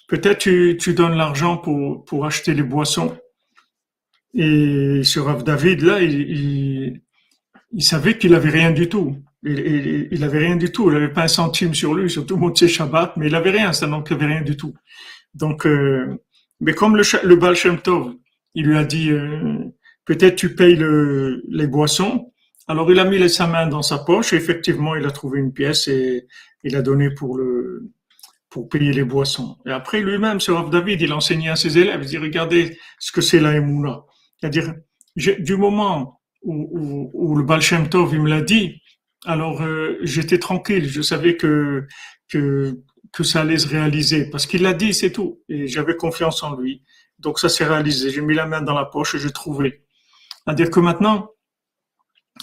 [0.08, 3.18] peut-être tu, tu donnes l'argent pour, pour acheter les boissons.
[4.34, 7.02] Et ce Rav David, là, il, il,
[7.74, 9.18] il savait qu'il avait rien du tout.
[9.44, 10.90] Il, il, avait rien du tout.
[10.92, 13.74] Il avait pas un centime sur lui, surtout Motsé Shabbat, mais il avait rien.
[13.74, 14.74] Ça donc il avait rien du tout.
[15.34, 16.22] Donc, euh,
[16.60, 18.14] mais comme le, le Baal Shem Tov,
[18.54, 19.58] il lui a dit, euh,
[20.06, 22.32] peut-être tu payes le, les boissons.
[22.68, 25.52] Alors il a mis sa main dans sa poche et effectivement il a trouvé une
[25.52, 26.28] pièce et
[26.64, 27.92] il a donné pour le
[28.50, 29.58] pour payer les boissons.
[29.66, 33.22] Et après lui-même, Rav David, il enseignait à ses élèves, il dit regardez ce que
[33.22, 34.04] c'est la Emouna.
[34.38, 34.74] C'est-à-dire
[35.16, 38.82] du moment où, où, le Baal Shem Tov il me l'a dit,
[39.26, 41.88] alors euh, j'étais tranquille, je savais que
[42.30, 42.82] que
[43.14, 45.42] que ça allait se réaliser parce qu'il l'a dit, c'est tout.
[45.50, 46.84] Et j'avais confiance en lui.
[47.20, 48.10] Donc ça s'est réalisé.
[48.10, 49.86] J'ai mis la main dans la poche et j'ai trouvé.
[50.44, 51.30] C'est-à-dire que maintenant,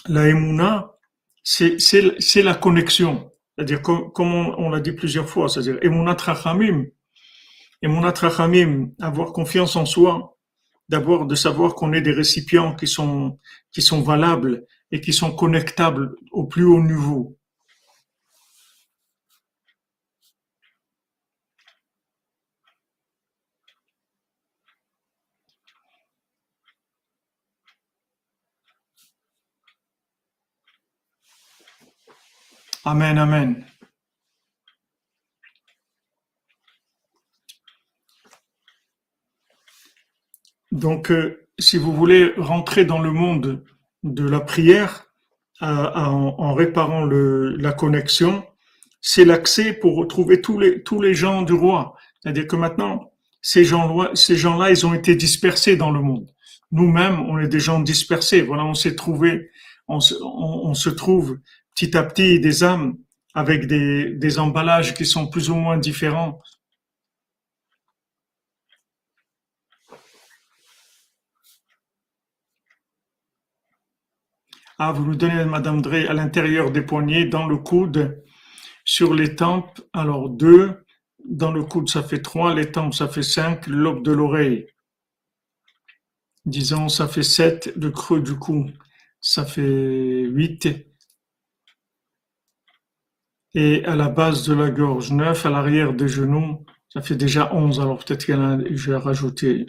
[0.07, 0.93] la Emouna,
[1.43, 3.33] c'est la connexion.
[3.59, 6.85] C'est-à-dire, comme, on, l'a dit plusieurs fois, c'est-à-dire Emouna Trachamim.
[7.83, 10.37] Emouna Trachamim, avoir confiance en soi,
[10.89, 13.41] d'abord de savoir qu'on est des récipients qui sont,
[13.73, 17.38] qui sont valables et qui sont connectables au plus haut niveau.
[32.91, 33.67] Amen, amen.
[40.73, 43.63] Donc, euh, si vous voulez rentrer dans le monde
[44.05, 45.05] de la prière
[45.61, 48.43] en, réparant la connexion,
[49.03, 51.95] c'est l'accès pour retrouver tous les, tous les gens du roi.
[52.23, 56.31] C'est-à-dire que maintenant, ces gens-là, ces gens-là, ils ont été dispersés dans le monde.
[56.73, 58.41] Nous-mêmes, on est des gens dispersés.
[58.41, 59.51] Voilà, on s'est trouvé,
[59.89, 61.39] on se trouve
[61.79, 62.97] petit à petit des âmes
[63.35, 66.41] avec des, emballages qui sont plus ou moins différents.
[74.81, 78.25] Ah, vous nous donnez, Madame Drey, à l'intérieur des poignets, dans le coude,
[78.85, 80.85] sur les tempes, alors deux,
[81.29, 84.67] dans le coude ça fait trois, les tempes ça fait cinq, le lobe de l'oreille,
[86.45, 88.67] disons ça fait sept, le creux du cou
[89.21, 90.88] ça fait huit,
[93.55, 97.53] et à la base de la gorge, 9 à l'arrière des genoux, ça fait déjà
[97.55, 99.67] 11, alors peut-être qu'il y en a, je vais rajouter.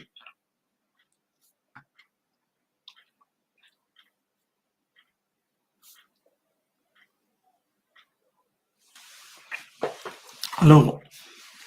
[10.61, 10.99] Alors,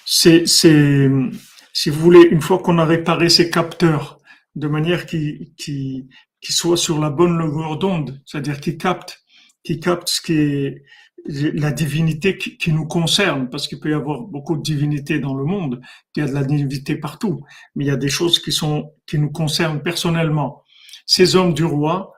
[0.05, 4.19] c'est, si vous voulez, une fois qu'on a réparé ces capteurs
[4.55, 6.07] de manière qui, qui,
[6.41, 9.23] qui soient sur la bonne longueur d'onde, c'est-à-dire qui captent,
[9.63, 10.83] qui captent ce qui est,
[11.25, 15.45] la divinité qui, nous concerne, parce qu'il peut y avoir beaucoup de divinités dans le
[15.45, 15.79] monde,
[16.15, 17.41] il y a de la divinité partout,
[17.75, 20.63] mais il y a des choses qui sont qui nous concernent personnellement.
[21.05, 22.13] Ces hommes du roi,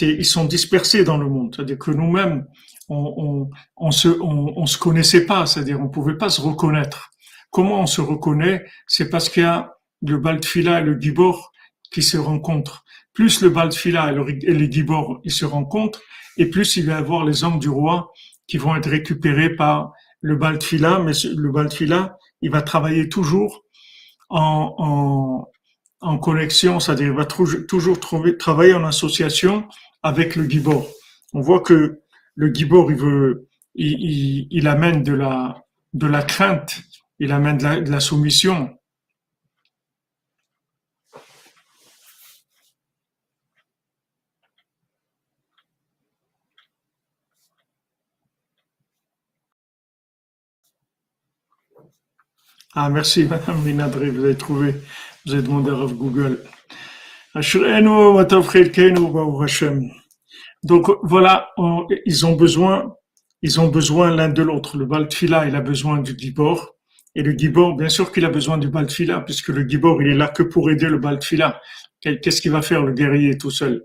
[0.00, 2.46] ils sont dispersés dans le monde, c'est-à-dire que nous-mêmes
[2.88, 7.10] on, on, on, se on, se connaissait pas, c'est-à-dire on pouvait pas se reconnaître.
[7.50, 8.64] Comment on se reconnaît?
[8.86, 11.50] C'est parce qu'il y a le Baltfila et le Gibor
[11.90, 12.84] qui se rencontrent.
[13.14, 16.02] Plus le Baltfila et le, et le Gibor ils se rencontrent,
[16.36, 18.12] et plus il va y avoir les hommes du roi
[18.46, 23.64] qui vont être récupérés par le Baltfila, mais le Baltfila, il va travailler toujours
[24.30, 25.48] en, en,
[26.00, 29.68] en connexion, c'est-à-dire il va toujours trouver, travailler en association
[30.02, 30.86] avec le Gibor.
[31.32, 32.00] On voit que
[32.34, 36.82] le Gibor, il veut, il, il, il amène de la, de la crainte,
[37.18, 38.76] il amène de la soumission,
[52.76, 54.74] Ah, merci, Madame Minadri, vous avez trouvé,
[55.24, 56.42] vous avez demandé à Google.
[60.64, 61.50] Donc voilà,
[62.04, 62.96] ils ont besoin,
[63.42, 64.76] ils ont besoin l'un de l'autre.
[64.76, 66.74] Le Baltfila, il a besoin du Gibor.
[67.14, 70.16] Et le Gibor, bien sûr qu'il a besoin du Baltfila, puisque le Gibor, il est
[70.16, 71.60] là que pour aider le Baltfila.
[72.00, 73.84] Qu'est-ce qu'il va faire, le guerrier, tout seul?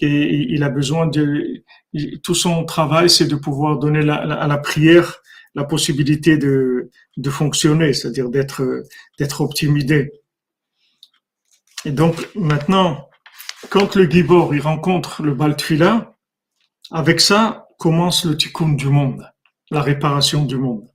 [0.00, 1.62] Et il a besoin de,
[2.24, 5.20] tout son travail, c'est de pouvoir donner à la prière
[5.54, 8.84] la possibilité de, de fonctionner, c'est-à-dire d'être
[9.18, 10.12] d'être optimidé.
[11.84, 13.08] Et donc maintenant,
[13.70, 16.14] quand le Gibor il rencontre le Baltfila,
[16.90, 19.30] avec ça commence le tikkun du monde,
[19.70, 20.88] la réparation du monde.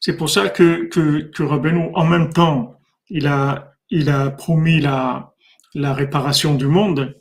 [0.00, 2.74] C'est pour ça que que, que Rabbeinu, en même temps,
[3.08, 5.34] il a il a promis la
[5.74, 7.16] la réparation du monde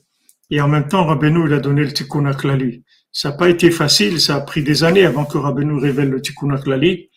[0.50, 2.84] et en même temps Rabbeinu il a donné le tikkun aklali.
[3.12, 6.22] Ça n'a pas été facile, ça a pris des années avant que Rabbeinu révèle le
[6.22, 7.10] Tikkun Aklali,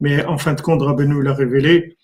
[0.00, 1.96] mais en fin de compte, Rabbeinu l'a révélé.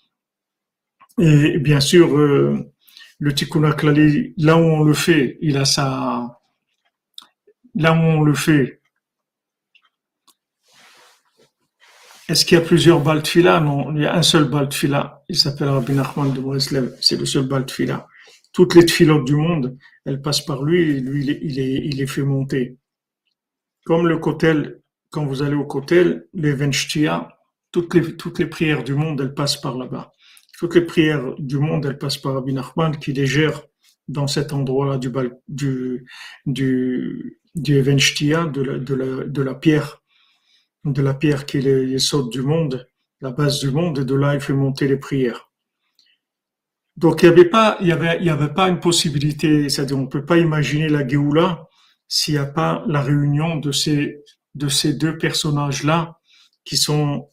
[1.19, 2.71] Et bien sûr, euh,
[3.19, 6.39] le Tikkun Aklali, là où on le fait, il a sa...
[7.75, 8.81] Là où on le fait,
[12.29, 15.23] est-ce qu'il y a plusieurs Baltfila Non, il y a un seul Baltfila.
[15.27, 16.95] Il s'appelle Rabbi Nachman de Breslev.
[17.01, 18.07] C'est le seul Baltfila.
[18.53, 22.23] toutes les filotes du monde, elles passent par lui et lui, il il les fait
[22.23, 22.77] monter.
[23.85, 27.37] Comme le kotel, quand vous allez au kotel, les Venchtia,
[27.71, 30.11] toutes les, toutes les prières du monde, elles passent par là-bas.
[30.57, 33.63] Toutes les prières du monde, elles passent par Rabbi Nachman qui les gère
[34.07, 35.11] dans cet endroit-là du,
[35.47, 36.05] du,
[36.45, 40.01] du, du de la, de, la, de la pierre,
[40.85, 42.87] de la pierre qui est les sautes du monde,
[43.21, 45.49] la base du monde, et de là, il fait monter les prières.
[46.95, 49.97] Donc, il n'y avait pas, il y avait, il y avait pas une possibilité, c'est-à-dire,
[49.97, 51.67] on peut pas imaginer la Géoula
[52.13, 54.19] s'il n'y a pas la réunion de ces,
[54.53, 56.19] de ces deux personnages-là
[56.63, 57.29] qui sont,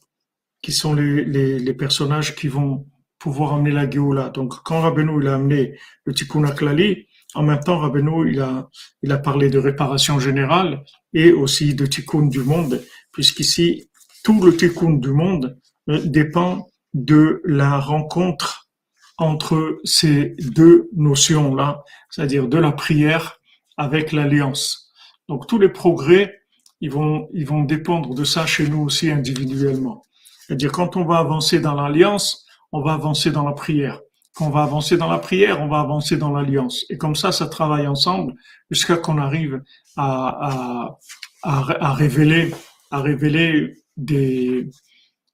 [0.62, 2.86] qui sont les, les, les, personnages qui vont
[3.18, 4.30] pouvoir amener la Géoula.
[4.30, 8.70] Donc, quand Rabbeinu il a amené le Tikkun Aklali, en même temps, Rabbeinu il a,
[9.02, 13.90] il a parlé de réparation générale et aussi de Tikkun du monde, puisqu'ici,
[14.24, 15.60] tout le Tikkun du monde
[15.90, 18.70] euh, dépend de la rencontre
[19.18, 23.39] entre ces deux notions-là, c'est-à-dire de la prière
[23.80, 24.92] avec l'alliance.
[25.26, 26.42] Donc tous les progrès,
[26.82, 30.02] ils vont, ils vont dépendre de ça chez nous aussi individuellement.
[30.40, 33.98] C'est-à-dire quand on va avancer dans l'alliance, on va avancer dans la prière.
[34.34, 36.84] Quand on va avancer dans la prière, on va avancer dans l'alliance.
[36.90, 38.34] Et comme ça, ça travaille ensemble
[38.70, 39.62] jusqu'à qu'on arrive
[39.96, 40.98] à,
[41.42, 42.52] à, à, révéler,
[42.90, 44.68] à révéler des,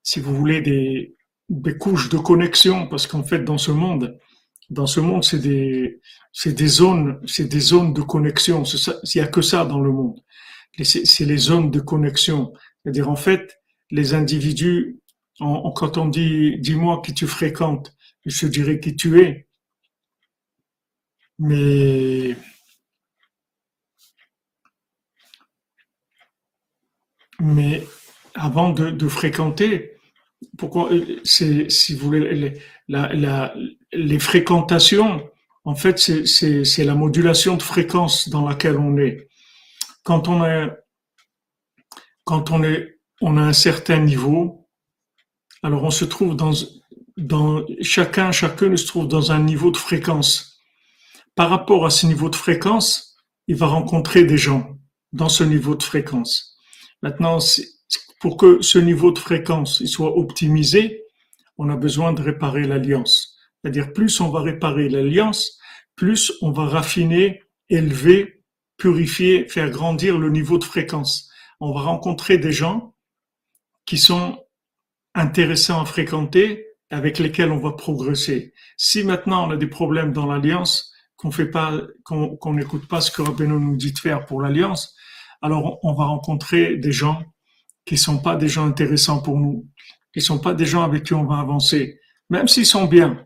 [0.04, 1.16] si vous voulez, des,
[1.48, 4.16] des couches de connexion, parce qu'en fait, dans ce monde,
[4.70, 6.00] dans ce monde, c'est des,
[6.38, 8.62] c'est des zones, c'est des zones de connexion.
[8.64, 10.20] Il y a que ça dans le monde.
[10.82, 12.52] C'est les zones de connexion.
[12.82, 13.58] C'est-à-dire, en fait,
[13.90, 14.98] les individus,
[15.38, 19.48] quand on dit, dis-moi qui tu fréquentes, je dirais qui tu es.
[21.38, 22.36] Mais,
[27.40, 27.82] mais
[28.34, 29.92] avant de, fréquenter,
[30.58, 30.90] pourquoi
[31.24, 33.54] c'est si vous voulez la, la,
[33.94, 35.26] les fréquentations
[35.66, 39.28] en fait c'est la modulation de fréquence dans laquelle on est.
[40.04, 40.70] Quand on est
[42.24, 44.68] quand on est on a un certain niveau
[45.62, 46.52] alors on se trouve dans
[47.16, 50.62] dans chacun chacun se trouve dans un niveau de fréquence.
[51.34, 53.16] Par rapport à ce niveau de fréquence
[53.48, 54.76] il va rencontrer des gens
[55.12, 56.56] dans ce niveau de fréquence.
[57.02, 57.38] Maintenant
[58.20, 61.02] pour que ce niveau de fréquence soit optimisé,
[61.58, 63.35] on a besoin de réparer l'alliance.
[63.66, 65.58] C'est-à-dire, plus on va réparer l'alliance,
[65.96, 68.44] plus on va raffiner, élever,
[68.76, 71.28] purifier, faire grandir le niveau de fréquence.
[71.58, 72.94] On va rencontrer des gens
[73.84, 74.38] qui sont
[75.16, 78.54] intéressants à fréquenter, avec lesquels on va progresser.
[78.76, 81.72] Si maintenant on a des problèmes dans l'alliance, qu'on fait pas,
[82.04, 84.94] qu'on n'écoute pas ce que Rabbeinu nous dit de faire pour l'alliance,
[85.42, 87.20] alors on va rencontrer des gens
[87.84, 89.66] qui sont pas des gens intéressants pour nous,
[90.14, 91.98] qui sont pas des gens avec qui on va avancer,
[92.30, 93.25] même s'ils sont bien.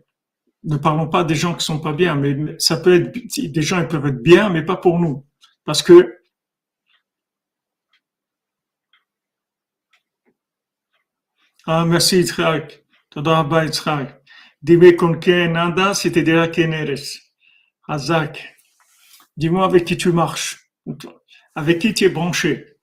[0.63, 3.79] Ne parlons pas des gens qui sont pas bien, mais ça peut être des gens
[3.81, 5.25] ils peuvent être bien, mais pas pour nous,
[5.65, 6.19] parce que
[11.65, 14.21] ah merci Yitzhak, toda rabba Yitzhak.
[14.61, 16.47] Dime con quien andas si te dirá.
[19.37, 20.69] Dis-moi avec qui tu marches,
[21.55, 22.77] avec qui tu es branché.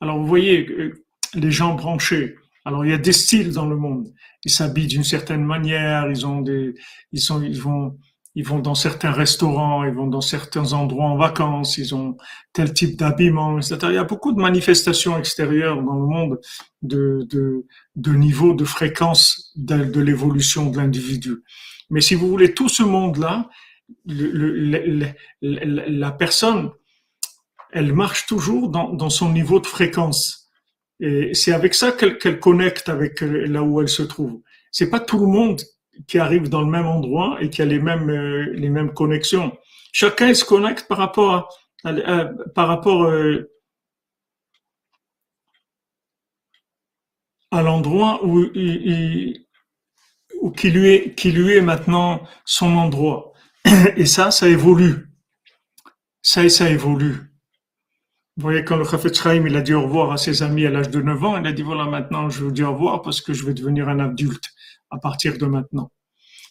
[0.00, 1.04] Alors vous voyez, euh,
[1.34, 2.34] les gens branchés.
[2.64, 4.12] Alors il y a des styles dans le monde.
[4.44, 6.10] Ils s'habillent d'une certaine manière.
[6.10, 6.74] Ils ont des,
[7.12, 7.98] ils sont, ils vont,
[8.34, 11.78] ils vont dans certains restaurants, ils vont dans certains endroits en vacances.
[11.78, 12.16] Ils ont
[12.52, 13.78] tel type d'habillement, etc.
[13.84, 16.40] Il y a beaucoup de manifestations extérieures dans le monde
[16.82, 17.66] de de,
[17.96, 21.42] de niveau de fréquence de, l'évolution de l'individu.
[21.90, 23.50] Mais si vous voulez tout ce monde-là,
[24.06, 25.12] le,
[25.42, 26.70] la personne,
[27.72, 30.41] elle marche toujours dans, dans son niveau de fréquence.
[31.02, 34.40] Et c'est avec ça qu'elle connecte avec euh, là où elle se trouve.
[34.70, 35.60] C'est pas tout le monde
[36.06, 39.52] qui arrive dans le même endroit et qui a les mêmes euh, les mêmes connexions.
[39.92, 42.24] Chacun se connecte par rapport à,
[42.54, 43.50] par rapport euh,
[47.50, 49.44] à l'endroit où, il,
[50.40, 53.32] où qui lui est qui lui est maintenant son endroit.
[53.96, 55.08] Et ça, ça évolue.
[56.22, 57.31] Ça, ça évolue.
[58.38, 60.70] Vous voyez, quand le Chafetz Chaim, il a dit au revoir à ses amis à
[60.70, 63.20] l'âge de 9 ans, il a dit, voilà, maintenant, je vous dis au revoir parce
[63.20, 64.48] que je vais devenir un adulte
[64.90, 65.92] à partir de maintenant.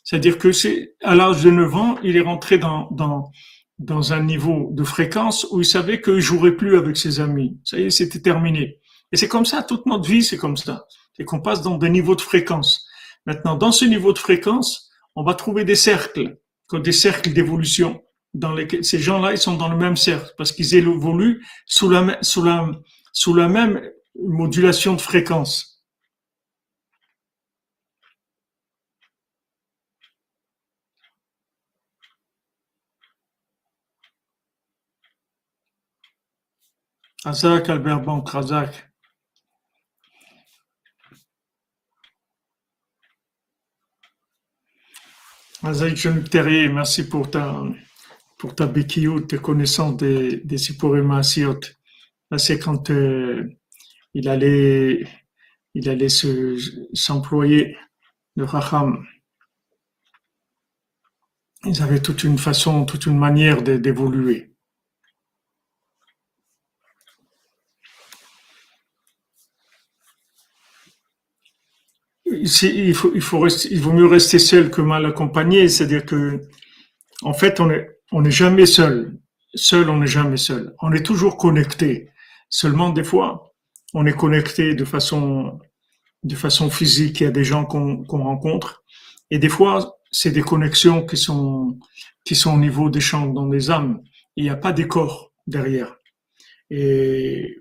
[0.03, 3.31] C'est-à-dire que c'est, à l'âge de 9 ans, il est rentré dans, dans,
[3.79, 7.57] dans un niveau de fréquence où il savait qu'il jouerait plus avec ses amis.
[7.63, 8.79] Ça y est, c'était terminé.
[9.11, 10.85] Et c'est comme ça, toute notre vie, c'est comme ça.
[11.17, 12.87] C'est qu'on passe dans des niveaux de fréquence.
[13.25, 16.37] Maintenant, dans ce niveau de fréquence, on va trouver des cercles,
[16.71, 18.01] des cercles d'évolution
[18.81, 22.01] ces gens-là, ils sont dans le même cercle parce qu'ils évoluent sous la,
[23.47, 23.81] même
[24.15, 25.83] modulation de fréquence.
[37.23, 38.91] Azak, Albert Banque, Azak.
[45.63, 47.61] Azaïk Terry, merci pour ta,
[48.41, 50.57] pour ta béquille, tes connaissances des, des
[52.31, 53.47] Là, c'est quand euh,
[54.15, 55.05] il allait,
[55.75, 56.57] il allait se,
[56.91, 57.77] s'employer
[58.37, 59.05] de Raham.
[61.65, 64.55] Ils avaient toute une façon, toute une manière d'évoluer.
[72.25, 75.67] il, faut, il, faut vaut mieux rester seul que mal accompagné.
[75.69, 76.41] C'est-à-dire que,
[77.21, 79.17] en fait, on est, on n'est jamais seul.
[79.53, 80.75] Seul, on n'est jamais seul.
[80.81, 82.09] On est toujours connecté.
[82.49, 83.53] Seulement, des fois,
[83.93, 85.59] on est connecté de façon,
[86.23, 87.21] de façon physique.
[87.21, 88.83] Il y a des gens qu'on rencontre.
[89.29, 91.79] Et des fois, c'est des connexions qui sont,
[92.25, 94.01] qui sont au niveau des champs dans les âmes.
[94.35, 95.95] Il n'y a pas des corps derrière.
[96.69, 97.57] Et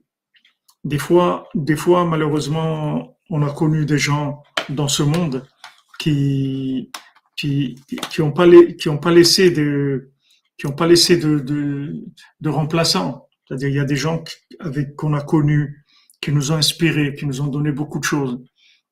[0.84, 5.46] des fois, des fois, malheureusement, on a connu des gens dans ce monde
[5.98, 6.90] qui
[7.36, 8.46] qui qui ont pas
[8.78, 10.10] qui ont pas laissé de
[10.60, 12.04] qui ont pas laissé de de,
[12.40, 13.28] de remplaçants.
[13.48, 14.22] C'est-à-dire il y a des gens
[14.58, 15.86] avec qu'on a connus
[16.20, 18.38] qui nous ont inspirés, qui nous ont donné beaucoup de choses.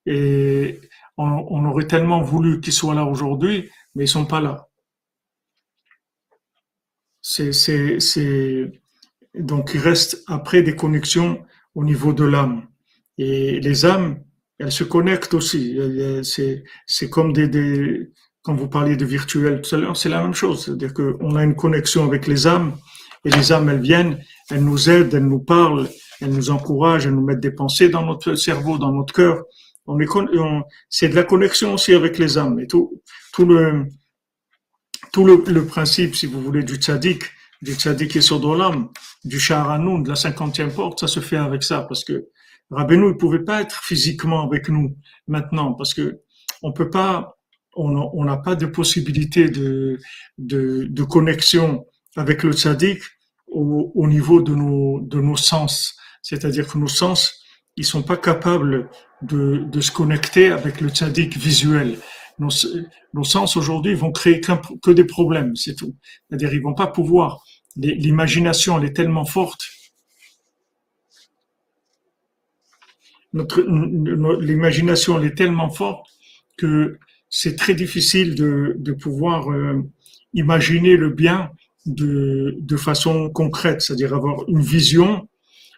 [0.07, 0.81] Et
[1.19, 4.69] on, aurait tellement voulu qu'ils soient là aujourd'hui, mais ils sont pas là.
[7.21, 7.51] C'est
[9.35, 11.45] donc il reste après des connexions
[11.75, 12.66] au niveau de l'âme.
[13.19, 14.25] Et les âmes,
[14.59, 15.79] elles se connectent aussi.
[16.87, 18.11] C'est comme des, des,
[18.49, 20.65] quand vous parliez de virtuel tout à l'heure, c'est la même chose.
[20.65, 22.79] C'est-à-dire qu'on a une connexion avec les âmes
[23.27, 24.21] et les âmes, elles viennent,
[24.51, 25.87] elles nous aident, elles nous parlent,
[26.23, 29.45] elles nous encouragent, elles nous mettent des pensées dans notre cerveau, dans notre cœur.
[29.87, 30.07] On est,
[30.89, 32.59] c'est de la connexion aussi avec les âmes.
[32.59, 33.03] Et tout,
[33.35, 33.85] tout le,
[35.13, 37.25] tout le, principe, si vous voulez, du tzaddik,
[37.61, 38.21] du tzaddik et
[38.57, 38.89] l'âme,
[39.27, 42.29] du Shaharanou, de la cinquantième porte, ça se fait avec ça, parce que
[42.71, 44.97] Rabbeinu ne pouvait pas être physiquement avec nous
[45.27, 46.21] maintenant parce que
[46.63, 47.38] on peut pas,
[47.79, 49.99] on n'a pas de possibilité de,
[50.39, 53.01] de, connexion avec le tzaddik
[53.47, 55.97] au, au, niveau de nos, de nos sens.
[56.22, 57.41] C'est-à-dire que nos sens,
[57.76, 58.91] ils sont pas capables
[59.22, 61.99] de, de se connecter avec le tzaddik visuel.
[62.39, 62.51] Nos,
[63.14, 65.97] nos sens aujourd'hui vont créer que des problèmes, c'est tout.
[66.29, 67.43] C'est-à-dire ils vont pas pouvoir.
[67.76, 69.61] L'imagination, elle est tellement forte
[74.41, 76.07] l'imagination elle est tellement forte
[76.57, 76.99] que
[77.31, 79.83] c'est très difficile de, de pouvoir euh,
[80.35, 81.51] imaginer le bien
[81.87, 85.29] de, de façon concrète, c'est-à-dire avoir une vision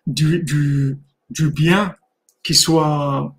[0.06, 0.96] du, du,
[1.30, 1.94] du bien
[2.42, 3.36] qui soit,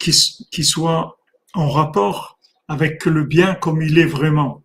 [0.00, 0.12] qui,
[0.50, 1.18] qui soit
[1.54, 4.64] en rapport avec le bien comme il est vraiment.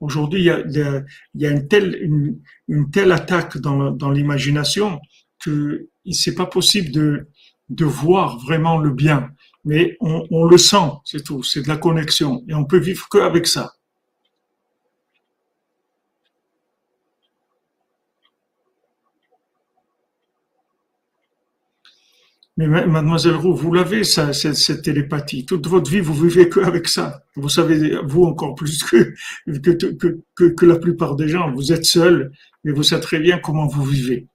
[0.00, 4.10] Aujourd'hui, il y a, il y a une, telle, une, une telle attaque dans, dans
[4.10, 5.00] l'imagination
[5.44, 7.28] que c'est pas possible de,
[7.68, 9.30] de voir vraiment le bien,
[9.64, 13.18] mais on, le sent, c'est tout, c'est de la connexion, et on peut vivre que
[13.18, 13.74] avec ça.
[22.58, 25.46] Mais mademoiselle Roux, vous l'avez, cette, télépathie.
[25.46, 27.24] Toute votre vie, vous vivez que avec ça.
[27.34, 29.14] Vous savez, vous encore plus que,
[29.46, 31.50] que, que, que la plupart des gens.
[31.50, 32.30] Vous êtes seul,
[32.62, 34.28] mais vous savez très bien comment vous vivez.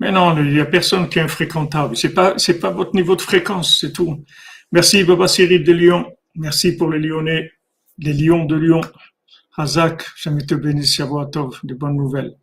[0.00, 1.94] Mais non, il n'y a personne qui est infréquentable.
[1.96, 4.24] C'est pas, pas votre niveau de fréquence, c'est tout.
[4.72, 6.10] Merci, Baba Cyril de Lyon.
[6.34, 7.52] Merci pour les Lyonnais,
[7.98, 8.80] les Lions de Lyon.
[9.58, 12.34] Hazak, jamais te bénisse, Shavuatov, de bonnes nouvelles.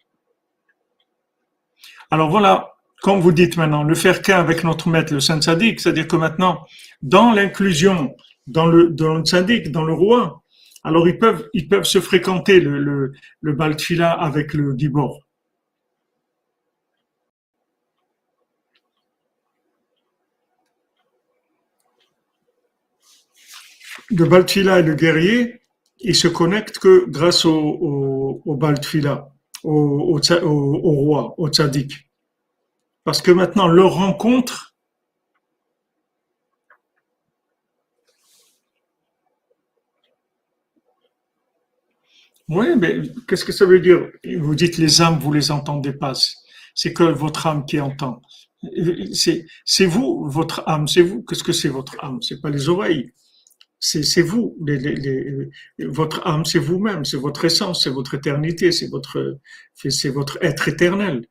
[2.12, 5.80] Alors voilà, comme vous dites maintenant, le faire qu'un avec notre maître, le Saint Sadiq,
[5.80, 6.66] c'est-à-dire que maintenant,
[7.02, 10.44] dans l'inclusion, dans le, dans le Sadiq, dans le roi,
[10.84, 15.27] alors ils peuvent, ils peuvent se fréquenter le, le, le Baltfila avec le Gibor.
[24.10, 25.62] Le Baltfila et le guerrier,
[26.00, 29.30] ils se connectent que grâce au, au, au Baltfila,
[29.64, 32.10] au, roi, au tzaddik.
[33.04, 34.74] Parce que maintenant, leur rencontre,
[42.50, 44.08] Oui, mais qu'est-ce que ça veut dire?
[44.40, 46.14] Vous dites les âmes, vous les entendez pas.
[46.76, 48.22] C'est que votre âme qui entend.
[49.12, 51.24] C'est vous, votre âme, c'est vous.
[51.24, 52.22] Qu'est-ce que c'est votre âme?
[52.22, 53.12] C'est pas les oreilles
[53.80, 54.58] c'est vous,
[55.80, 59.40] votre âme, c'est vous-même, c'est votre essence, c'est votre éternité, c'est votre,
[59.76, 61.26] c'est votre être éternel.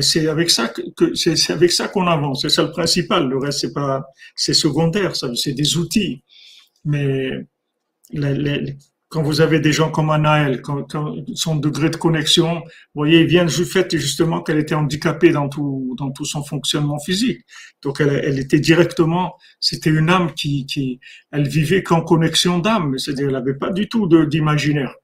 [0.00, 2.42] C'est avec ça que, c'est avec ça qu'on avance.
[2.42, 3.28] C'est ça le principal.
[3.28, 4.04] Le reste, c'est pas,
[4.36, 5.14] c'est secondaire.
[5.16, 6.22] C'est des outils.
[6.84, 7.30] Mais
[8.12, 8.76] les,
[9.10, 13.22] quand vous avez des gens comme Anaël, quand, quand, son degré de connexion, vous voyez,
[13.22, 17.40] il vient du fait justement qu'elle était handicapée dans tout, dans tout son fonctionnement physique.
[17.82, 21.00] Donc elle, elle était directement, c'était une âme qui, qui,
[21.32, 24.94] elle vivait qu'en connexion d'âme, c'est-à-dire elle n'avait pas du tout d'imaginaire.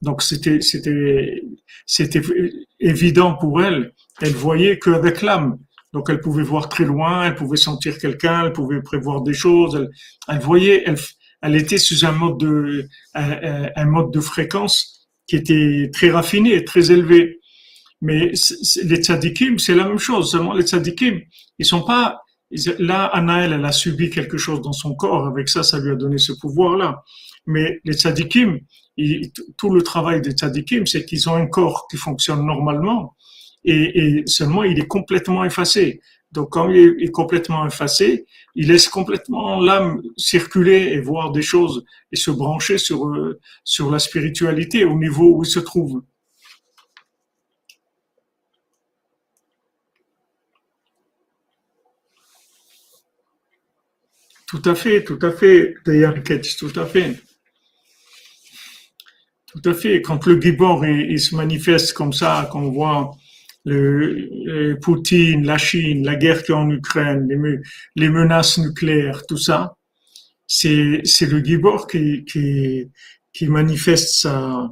[0.00, 1.42] Donc c'était, c'était,
[1.84, 2.22] c'était
[2.80, 3.92] évident pour elle.
[4.22, 5.58] Elle voyait qu'avec l'âme.
[5.92, 9.76] Donc elle pouvait voir très loin, elle pouvait sentir quelqu'un, elle pouvait prévoir des choses.
[9.76, 9.90] Elle,
[10.34, 10.96] elle voyait, elle,
[11.42, 16.92] elle était sous un mode de, un, mode de fréquence qui était très raffiné, très
[16.92, 17.40] élevé.
[18.00, 18.32] Mais
[18.82, 20.30] les tzadikim, c'est la même chose.
[20.30, 21.20] Seulement les tzadikim,
[21.58, 22.20] ils sont pas,
[22.78, 25.26] là, Anaël, elle a subi quelque chose dans son corps.
[25.26, 27.02] Avec ça, ça lui a donné ce pouvoir-là.
[27.46, 28.58] Mais les tzadikim,
[29.56, 33.16] tout le travail des tzadikim, c'est qu'ils ont un corps qui fonctionne normalement
[33.64, 36.00] et, et, seulement il est complètement effacé.
[36.30, 41.84] Donc quand il est complètement effacé, il laisse complètement l'âme circuler et voir des choses
[42.10, 46.02] et se brancher sur, euh, sur la spiritualité au niveau où il se trouve.
[54.46, 56.14] Tout à fait, tout à fait, d'ailleurs,
[56.58, 57.18] tout à fait.
[59.46, 60.02] Tout à fait.
[60.02, 63.16] Quand le Gibor il, se manifeste comme ça, qu'on voit
[63.64, 67.28] le, Poutine, la Chine, la guerre qui est en Ukraine,
[67.96, 69.76] les, menaces nucléaires, tout ça,
[70.46, 74.68] c'est, le Gibor qui, qui manifeste sa,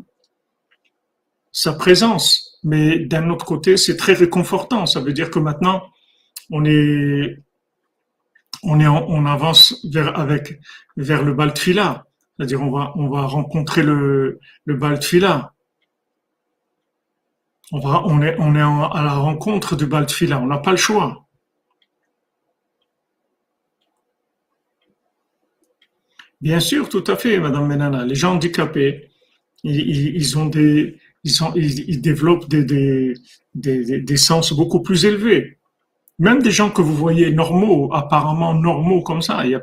[1.53, 2.59] sa présence.
[2.62, 4.86] Mais d'un autre côté, c'est très réconfortant.
[4.86, 5.82] Ça veut dire que maintenant,
[6.51, 7.38] on est,
[8.62, 10.61] on est, on avance vers, avec,
[10.97, 12.05] vers le Baltfila.
[12.36, 15.55] C'est-à-dire, on va, on va rencontrer le, le Baltfila.
[17.72, 21.28] On, est, à la rencontre du Baltfila, on n'a pas le choix.
[26.40, 28.04] Bien sûr, tout à fait, Madame Menana.
[28.04, 29.10] Les gens handicapés,
[29.62, 33.14] ils, ont des, ils, ont, ils, développent des,
[34.16, 35.58] sens beaucoup plus élevés.
[36.18, 39.62] Même des gens que vous voyez normaux, apparemment normaux comme ça, il a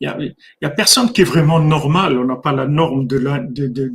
[0.00, 2.18] il y a, personne qui est vraiment normal.
[2.18, 3.18] On n'a pas la norme de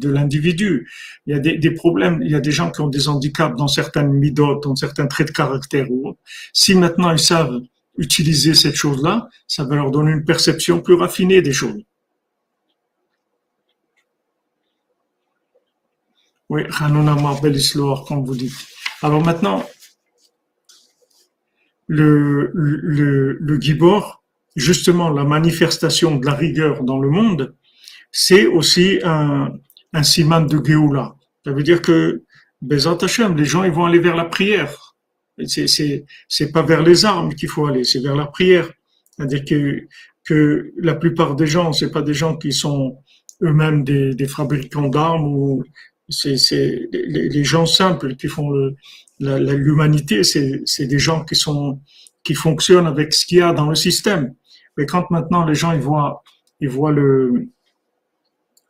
[0.09, 0.89] l'individu.
[1.25, 2.21] il y a des, problèmes.
[2.21, 5.27] Il y a des gens qui ont des handicaps dans certaines midotes, dans certains traits
[5.27, 5.87] de caractère.
[6.51, 7.61] Si maintenant ils savent
[7.97, 11.81] utiliser cette chose-là, ça va leur donner une perception plus raffinée des choses.
[16.49, 17.57] Oui, Hanuna Marbel
[18.07, 18.53] comme vous dites.
[19.01, 19.65] Alors maintenant,
[21.87, 24.22] le, le, le Gibor,
[24.55, 27.55] justement la manifestation de la rigueur dans le monde,
[28.11, 29.53] c'est aussi un,
[29.93, 31.15] un siman de Géoula.
[31.45, 32.23] Ça veut dire que,
[32.61, 34.95] Bezat Hashem, les gens ils vont aller vers la prière.
[35.47, 38.69] C'est, pas vers les armes qu'il faut aller, c'est vers la prière.
[39.09, 39.87] C'est-à-dire que,
[40.23, 42.97] que la plupart des gens, c'est pas des gens qui sont
[43.41, 45.63] eux-mêmes des, des fabricants d'armes ou
[46.07, 46.35] c'est,
[46.91, 48.51] les, les, gens simples qui font
[49.19, 51.81] l'humanité, c'est, c'est des gens qui sont
[52.23, 54.33] qui fonctionnent avec ce qu'il y a dans le système.
[54.77, 56.23] Mais quand maintenant les gens ils voient,
[56.59, 57.47] ils voient le,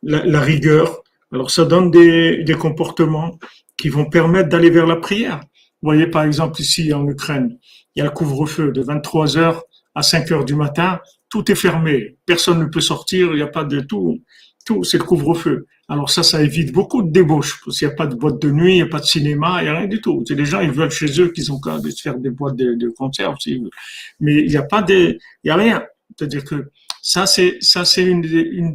[0.02, 1.02] la, rigueur,
[1.32, 3.38] alors ça donne des, des comportements
[3.76, 5.40] qui vont permettre d'aller vers la prière.
[5.40, 7.58] Vous voyez par exemple ici en Ukraine,
[7.94, 9.62] il y a le couvre-feu de 23 heures
[9.94, 13.46] à 5 heures du matin, tout est fermé, personne ne peut sortir, il n'y a
[13.46, 14.20] pas de tout,
[14.64, 15.66] tout c'est le couvre-feu.
[15.88, 18.50] Alors ça, ça évite beaucoup de débauches, parce qu'il n'y a pas de boîte de
[18.50, 20.24] nuit, il n'y a pas de cinéma, il n'y a rien du tout.
[20.26, 22.74] C'est les gens, ils veulent chez eux qu'ils ont qu'à se faire des boîtes de,
[22.74, 23.36] de conserve,
[24.20, 25.84] mais il n'y a pas de, il y a rien.
[26.10, 26.70] C'est-à-dire que
[27.02, 28.74] ça, c'est ça, c'est une,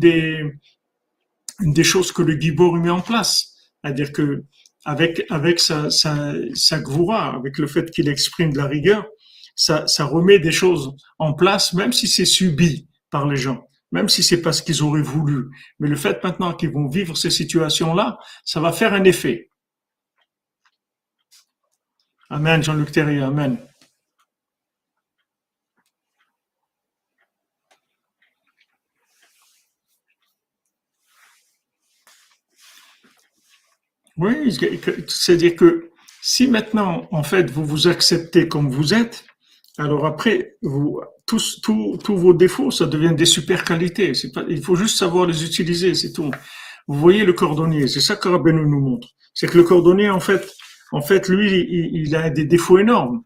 [1.60, 3.56] des choses que le Gibor met en place.
[3.82, 4.44] C'est-à-dire que
[4.86, 9.06] avec avec sa sa, sa avec le fait qu'il exprime de la rigueur,
[9.56, 14.24] ça remet des choses en place, même si c'est subi par les gens, même si
[14.24, 15.50] c'est pas ce qu'ils auraient voulu.
[15.80, 19.50] Mais le fait maintenant qu'ils vont vivre ces situations-là, ça va faire un effet.
[22.30, 23.58] Amen, Jean-Luc Terrier, Amen.
[34.20, 34.52] Oui,
[35.08, 35.92] c'est-à-dire que
[36.22, 39.24] si maintenant, en fait, vous vous acceptez comme vous êtes,
[39.78, 44.12] alors après, vous, tous, tous, tous vos défauts, ça devient des super qualités.
[44.34, 46.32] Pas, il faut juste savoir les utiliser, c'est tout.
[46.88, 49.08] Vous voyez le cordonnier, c'est ça que Rabbeinu nous montre.
[49.34, 50.52] C'est que le cordonnier, en fait,
[50.92, 53.24] en fait, lui, il, il a des défauts énormes.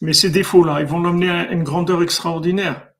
[0.00, 2.93] Mais ces défauts-là, ils vont l'emmener à une grandeur extraordinaire.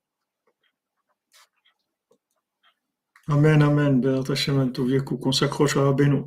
[3.29, 4.22] Amen, Amen,
[5.05, 6.25] qu'on s'accroche à Rabbeinu.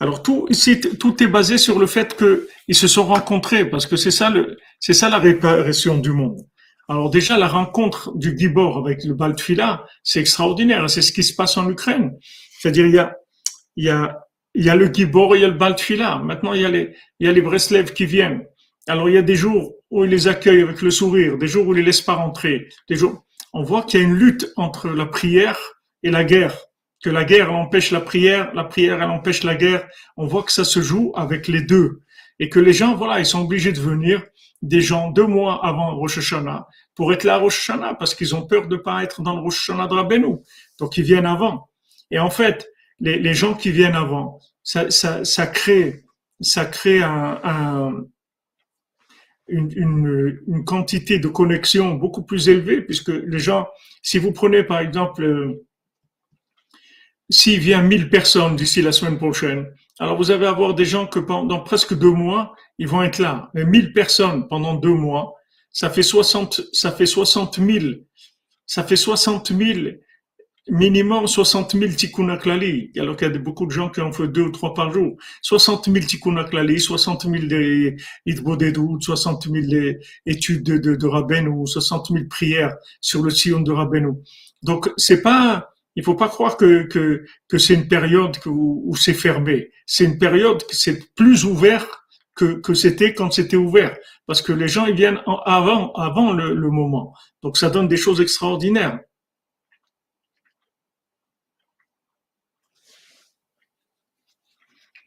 [0.00, 3.96] Alors tout ici, tout est basé sur le fait qu'ils se sont rencontrés, parce que
[3.96, 6.40] c'est ça le, c'est ça la réparation du monde.
[6.88, 10.88] Alors déjà, la rencontre du Gibor avec le Baltfila, c'est extraordinaire.
[10.88, 12.12] C'est ce qui se passe en Ukraine.
[12.60, 13.16] C'est-à-dire, il y a,
[13.76, 14.20] il y a,
[14.54, 16.18] il y a le Gibor il y a le Baltfila.
[16.18, 18.44] Maintenant, il y a les, il y a les Breslev qui viennent.
[18.86, 21.66] Alors, il y a des jours où ils les accueillent avec le sourire, des jours
[21.66, 23.26] où ils les laissent pas rentrer, des jours.
[23.52, 25.58] On voit qu'il y a une lutte entre la prière
[26.02, 26.56] et la guerre.
[27.02, 29.86] Que la guerre, elle empêche la prière, la prière, elle empêche la guerre.
[30.16, 32.00] On voit que ça se joue avec les deux.
[32.38, 34.22] Et que les gens, voilà, ils sont obligés de venir
[34.62, 38.34] des gens deux mois avant Rosh Hashanah pour être là à Rosh Hashanah parce qu'ils
[38.34, 40.36] ont peur de pas être dans le Rosh Hashanah de Rabbeinu.
[40.78, 41.68] Donc ils viennent avant.
[42.10, 42.68] Et en fait,
[43.00, 46.04] les, gens qui viennent avant, ça, ça, ça crée,
[46.40, 48.04] ça crée un, un
[49.48, 53.68] une, une, une, quantité de connexion beaucoup plus élevée puisque les gens,
[54.02, 55.60] si vous prenez par exemple,
[57.30, 59.66] s'il vient 1000 personnes d'ici la semaine prochaine,
[59.98, 63.50] alors vous allez avoir des gens que pendant presque deux mois, ils vont être là.
[63.54, 65.34] Mais 1000 personnes pendant deux mois,
[65.72, 67.94] ça fait 60, ça fait 60 000,
[68.66, 69.96] ça fait 60 000,
[70.68, 74.42] minimum 60 000 tikkun alors qu'il y a beaucoup de gens qui en font deux
[74.42, 75.16] ou trois par jour.
[75.42, 76.36] 60 000 tikkun
[76.78, 77.94] 60 000
[78.26, 79.94] idbodedou, 60 000
[80.26, 84.12] études de, de, de ou 60 000 prières sur le sillon de Rabbeinu.
[84.62, 86.82] Donc, c'est pas, il faut pas croire que,
[87.48, 89.70] que, c'est une période où, c'est fermé.
[89.86, 93.96] C'est une période que c'est plus ouvert que, que c'était quand c'était ouvert.
[94.26, 97.14] Parce que les gens, ils viennent avant, avant le, le moment.
[97.42, 99.00] Donc ça donne des choses extraordinaires.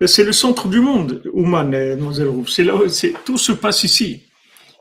[0.08, 2.48] C'est le centre du monde, Ouman, Mademoiselle Roux.
[2.48, 4.29] C'est là, c'est, tout se passe ici.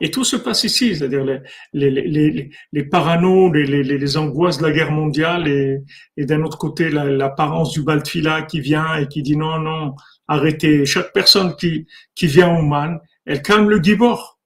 [0.01, 1.40] Et tout se passe ici, c'est-à-dire les,
[1.72, 7.82] les, les, paranos, les, angoisses de la guerre mondiale et, d'un autre côté l'apparence du
[7.82, 9.96] Baltfila qui vient et qui dit non, non,
[10.28, 10.86] arrêtez.
[10.86, 14.38] Chaque personne qui, qui vient au Man, elle calme le Gibor.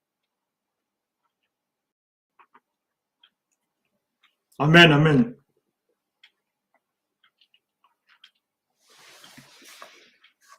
[4.59, 5.34] Amen, amen.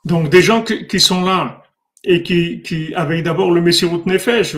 [0.06, 1.63] Donc des gens qui sont là,
[2.04, 4.56] et qui, qui avec d'abord le Messirut Nefesh,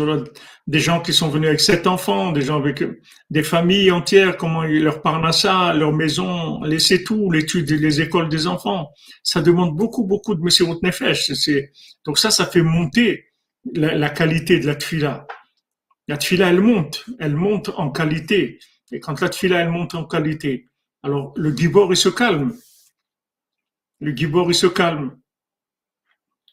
[0.67, 2.83] des gens qui sont venus avec sept enfants, des gens avec
[3.29, 8.89] des familles entières, comment leur parnassa, leur maison, laisser tout, l'étude, les écoles des enfants.
[9.21, 11.33] Ça demande beaucoup, beaucoup de Messirut Nefesh.
[11.33, 11.71] C'est,
[12.03, 13.25] donc ça, ça fait monter
[13.73, 15.27] la, la qualité de la tfila.
[16.07, 18.57] La tfila, elle monte, elle monte en qualité.
[18.91, 20.67] Et quand la tfila, elle monte en qualité,
[21.03, 22.55] alors le gibor, il se calme.
[23.99, 25.15] Le gibor, il se calme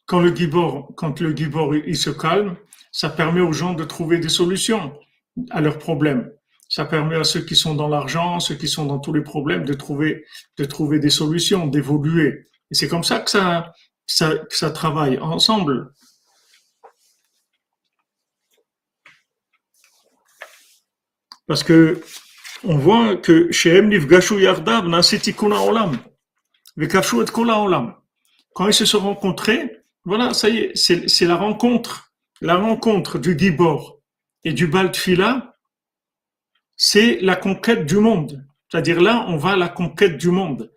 [0.07, 2.57] quand le gibor, quand le gibor il se calme,
[2.91, 4.99] ça permet aux gens de trouver des solutions
[5.51, 6.31] à leurs problèmes.
[6.69, 9.65] Ça permet à ceux qui sont dans l'argent, ceux qui sont dans tous les problèmes,
[9.65, 10.25] de trouver,
[10.59, 12.47] de trouver des solutions, d'évoluer.
[12.71, 13.73] Et c'est comme ça que ça,
[14.07, 15.93] ça, que ça travaille ensemble.
[21.47, 22.01] Parce que
[22.65, 23.51] on voit que.
[28.55, 33.39] Quand ils se sont rencontrés, voilà, ça y est, c'est la rencontre, la rencontre du
[33.39, 34.01] Gibor
[34.45, 35.57] et du Baltfila,
[36.77, 38.45] c'est la conquête du monde.
[38.69, 40.73] C'est-à-dire là, on va à la conquête du monde.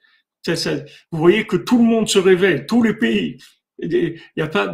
[0.48, 3.38] vous voyez que tout le monde se réveille, tous les pays.
[3.80, 4.72] Il n'y a pas,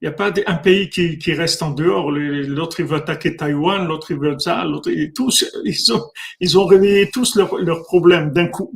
[0.00, 2.10] y a pas un pays qui, reste en dehors.
[2.10, 6.02] L'autre il veut attaquer Taïwan, l'autre il veut ça, l'autre tous ils ont
[6.40, 8.72] ils ont réveillé tous leurs leurs problèmes d'un coup.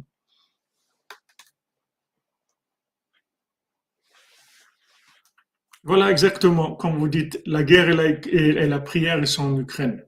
[5.83, 10.05] Voilà exactement, comme vous dites, la guerre et la, et la prière, sont en Ukraine.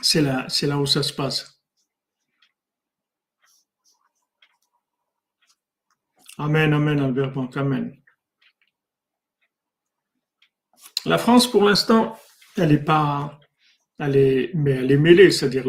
[0.00, 1.60] C'est là, c'est là où ça se passe.
[6.38, 7.94] Amen, amen, Albert Bank, amen.
[11.04, 12.18] La France, pour l'instant,
[12.56, 13.38] elle est pas,
[13.98, 15.66] elle est, mais elle est mêlée, c'est-à-dire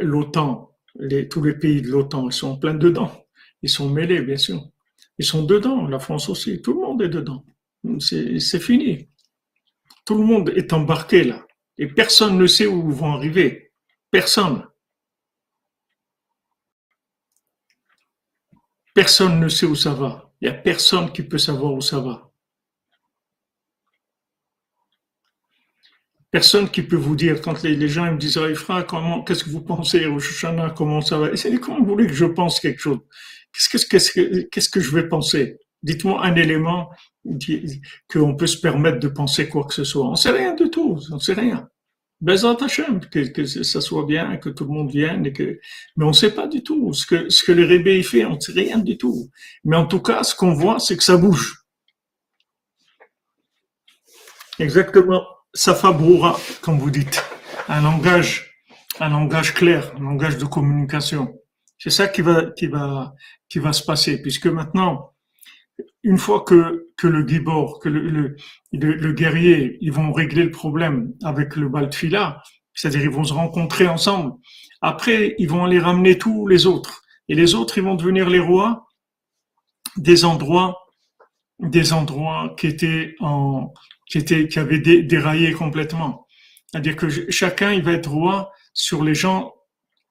[0.00, 0.76] l'OTAN,
[1.30, 3.26] tous les pays de l'OTAN, ils sont pleins dedans.
[3.62, 4.60] Ils sont mêlés, bien sûr.
[5.18, 7.44] Ils sont dedans, la France aussi, tout le monde est dedans.
[7.98, 9.08] C'est fini.
[10.04, 11.46] Tout le monde est embarqué là.
[11.78, 13.72] Et personne ne sait où ils vont arriver.
[14.10, 14.66] Personne.
[18.94, 20.32] Personne ne sait où ça va.
[20.40, 22.30] Il n'y a personne qui peut savoir où ça va.
[26.30, 28.38] Personne qui peut vous dire, quand les, gens me disent,
[28.68, 30.44] ah, comment, qu'est-ce que vous pensez, Rosh
[30.76, 31.30] comment ça va?
[31.32, 33.00] Et comment vous voulez que je pense quelque chose?
[33.56, 35.58] Qu'est-ce que, qu'est-ce que je vais penser?
[35.82, 36.90] Dites-moi un élément
[38.10, 40.06] qu'on peut se permettre de penser quoi que ce soit.
[40.06, 41.68] On sait rien du tout, on sait rien.
[42.20, 46.12] Bezat Hashem, que, que ça soit bien, que tout le monde vienne, mais on ne
[46.12, 49.30] sait pas du tout ce que, le Rébé fait, on ne sait rien du tout.
[49.64, 51.62] Mais en tout cas, ce qu'on voit, c'est que ça bouge.
[54.58, 55.26] Exactement.
[55.52, 57.22] Safa Broura, comme vous dites.
[57.68, 58.62] Un langage,
[59.00, 61.38] un langage clair, un langage de communication.
[61.78, 63.14] C'est ça qui va, qui va,
[63.48, 65.12] qui va se passer, puisque maintenant,
[66.02, 68.36] une fois que, que le gibor, que le,
[68.72, 72.42] le, guerrier, ils vont régler le problème avec le Baltfila,
[72.74, 74.32] c'est-à-dire ils vont se rencontrer ensemble.
[74.80, 77.02] Après, ils vont aller ramener tous les autres.
[77.28, 78.86] Et les autres, ils vont devenir les rois
[79.96, 80.78] des endroits,
[81.58, 83.72] des endroits qui étaient en,
[84.06, 86.26] qui étaient, qui avaient déraillé complètement.
[86.66, 89.54] C'est-à-dire que chacun, il va être roi sur les gens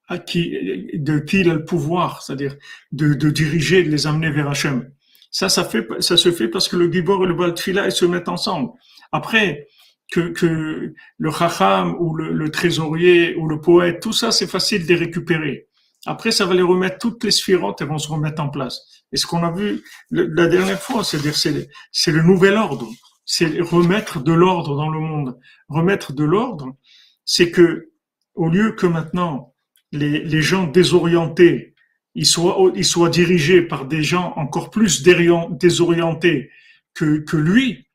[0.08, 0.52] à qui,
[0.94, 2.56] de qui il a le pouvoir, c'est-à-dire
[2.92, 4.92] de, de diriger, de les amener vers Hachem.
[5.32, 8.06] Ça, ça, fait, ça se fait parce que le Gibor et le Baltfila, ils se
[8.06, 8.72] mettent ensemble.
[9.12, 9.68] Après,
[10.12, 14.90] que, que le Chacham ou le, trésorier ou le poète, tout ça, c'est facile de
[14.90, 15.68] les récupérer.
[16.06, 18.80] Après, ça va les remettre, toutes les sphirotes, elles vont se remettre en place.
[19.12, 22.88] Et ce qu'on a vu la dernière fois, c'est-à-dire c'est, c'est le nouvel ordre.
[23.26, 25.38] C'est remettre de l'ordre dans le monde.
[25.68, 26.76] Remettre de l'ordre,
[27.24, 27.90] c'est que,
[28.36, 29.55] au lieu que maintenant,
[29.96, 31.74] les, gens désorientés,
[32.14, 36.52] il soit, il soit dirigé par des gens encore plus désorientés
[36.94, 37.88] que, lui,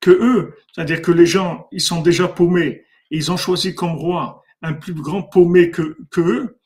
[0.00, 0.54] que eux.
[0.72, 2.84] C'est-à-dire que les gens, ils sont déjà paumés.
[3.10, 6.58] Et ils ont choisi comme roi un plus grand paumé que, eux.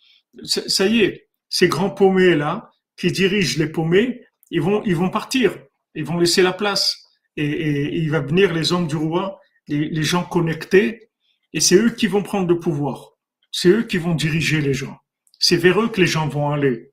[0.44, 5.56] Ça y est, ces grands paumés-là, qui dirigent les paumés, ils vont, ils vont partir.
[5.94, 7.04] Ils vont laisser la place.
[7.36, 11.06] Et, il va venir les hommes du roi, les gens connectés,
[11.52, 13.15] et c'est eux qui vont prendre le pouvoir.
[13.50, 14.98] C'est eux qui vont diriger les gens.
[15.38, 16.92] C'est vers eux que les gens vont aller.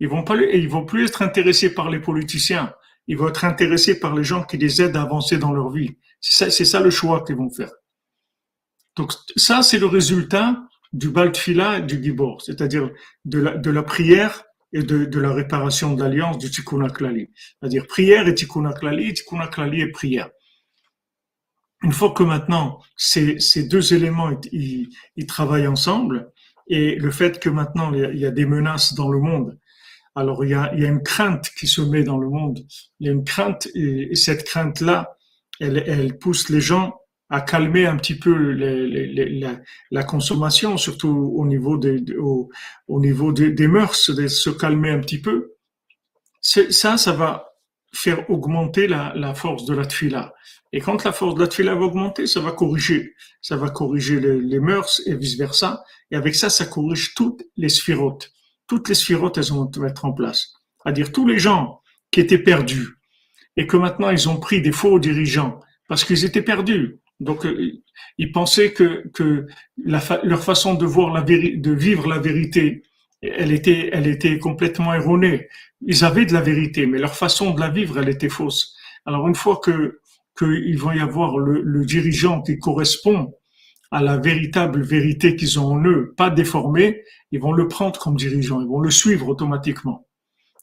[0.00, 2.74] Ils vont pas, ils vont plus être intéressés par les politiciens.
[3.06, 5.96] Ils vont être intéressés par les gens qui les aident à avancer dans leur vie.
[6.20, 7.70] C'est ça, ça le choix qu'ils vont faire.
[8.96, 10.56] Donc ça, c'est le résultat
[10.92, 12.90] du Baltfila et du Gibor, c'est-à-dire
[13.24, 13.38] de
[13.70, 16.86] la, prière et de, la réparation de l'alliance du Tikkun.
[16.88, 20.30] C'est-à-dire prière et Tikkun Klali, Tikkun Klali et prière.
[21.82, 24.88] Une fois que maintenant ces, deux éléments ils,
[25.26, 26.30] travaillent ensemble,
[26.68, 29.58] et le fait que maintenant il y a des menaces dans le monde.
[30.14, 32.60] Alors il y a, une crainte qui se met dans le monde.
[33.00, 35.16] Il y a une crainte et, cette crainte-là,
[35.60, 36.94] elle, elle pousse les gens
[37.32, 38.34] à calmer un petit peu
[39.90, 42.50] la, consommation, surtout au niveau des, au,
[42.88, 45.54] au niveau des, mœurs, de se calmer un petit peu.
[46.42, 47.46] Ça, ça va
[47.94, 50.34] faire augmenter la, la force de la tfila.
[50.72, 53.14] Et quand la force de la tfila va augmenter, ça va corriger.
[53.40, 55.84] Ça va corriger les, les mœurs et vice versa.
[56.10, 58.32] Et avec ça, ça corrige toutes les sphirotes.
[58.66, 60.54] Toutes les sphirotes, elles vont être en place.
[60.82, 62.88] C'est-à-dire tous les gens qui étaient perdus
[63.56, 67.00] et que maintenant ils ont pris des faux dirigeants parce qu'ils étaient perdus.
[67.20, 67.72] Donc euh,
[68.18, 69.46] ils pensaient que, que
[69.76, 72.82] leur façon de voir la de vivre la vérité,
[73.22, 75.48] elle était, elle était complètement erronée.
[75.82, 78.76] Ils avaient de la vérité, mais leur façon de la vivre, elle était fausse.
[79.04, 80.00] Alors une fois que
[80.36, 83.34] qu'il va y avoir le, dirigeant qui correspond
[83.90, 88.16] à la véritable vérité qu'ils ont en eux, pas déformée, ils vont le prendre comme
[88.16, 90.06] dirigeant, ils vont le suivre automatiquement.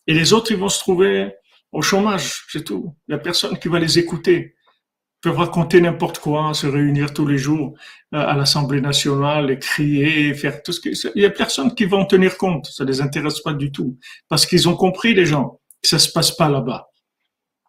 [0.08, 1.32] Et les autres, ils vont se trouver
[1.72, 2.96] au chômage, c'est tout.
[3.08, 4.56] Il n'y a personne qui va les écouter.
[4.56, 7.76] Ils peuvent raconter n'importe quoi, se réunir tous les jours
[8.16, 10.90] euh, à l'Assemblée nationale, et crier, faire tout ce que...
[11.14, 12.66] Il n'y a personne qui va en tenir compte.
[12.68, 14.00] Ça les intéresse pas du tout.
[14.30, 16.90] Parce qu'ils ont compris, les gens, que ça se passe pas là-bas.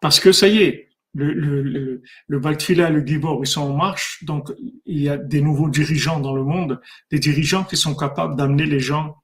[0.01, 3.75] Parce que ça y est, le, le, le, Baltfila et le Gibor, ils sont en
[3.75, 4.51] marche, donc
[4.85, 6.81] il y a des nouveaux dirigeants dans le monde,
[7.11, 9.17] des dirigeants qui sont capables d'amener les gens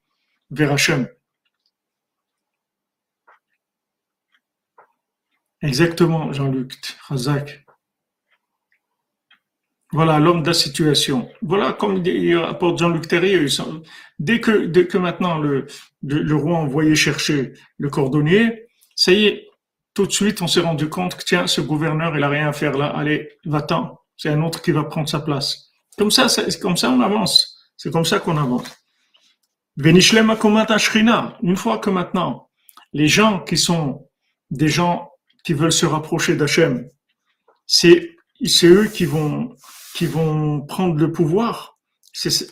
[0.50, 1.08] vers Hachem.
[5.62, 6.74] Exactement, Jean-Luc
[7.08, 7.64] Razak.
[9.90, 11.28] Voilà, l'homme de la situation.
[11.40, 13.46] Voilà, comme il rapporte Jean-Luc Terrier,
[14.18, 15.66] dès que, maintenant le,
[16.34, 19.47] roi envoyé chercher le cordonnier, ça y est,
[19.94, 22.52] tout de suite, on s'est rendu compte que tiens, ce gouverneur, il a rien à
[22.52, 22.86] faire là.
[22.88, 23.98] Allez, va-t'en.
[24.16, 25.70] C'est un autre qui va prendre sa place.
[25.96, 27.58] Comme ça, c'est comme ça on avance.
[27.76, 28.68] C'est comme ça qu'on avance.
[29.80, 32.48] Une fois que maintenant,
[32.92, 34.08] les gens qui sont
[34.50, 35.10] des gens
[35.44, 36.88] qui veulent se rapprocher d'Hachem,
[37.66, 39.54] c'est c'est eux qui vont
[39.94, 41.78] qui vont prendre le pouvoir.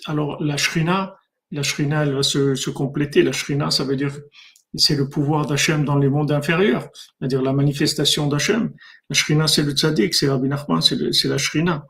[0.07, 1.16] Alors la shrina,
[1.51, 3.22] la elle va se, se compléter.
[3.22, 4.16] La shrina, ça veut dire
[4.74, 6.88] c'est le pouvoir d'Hachem dans les mondes inférieurs,
[7.18, 8.72] c'est-à-dire la manifestation d'Hachem.
[9.08, 11.86] La Shrina, c'est le tzaddik, c'est Rabbi Nachman, c'est la Shrina.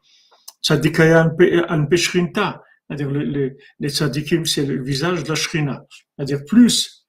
[0.63, 1.33] Tzaddikaya
[1.69, 5.85] anpeshrinta, c'est-à-dire les tzaddikim, c'est le visage de la Shrina.
[6.17, 7.07] C'est-à-dire plus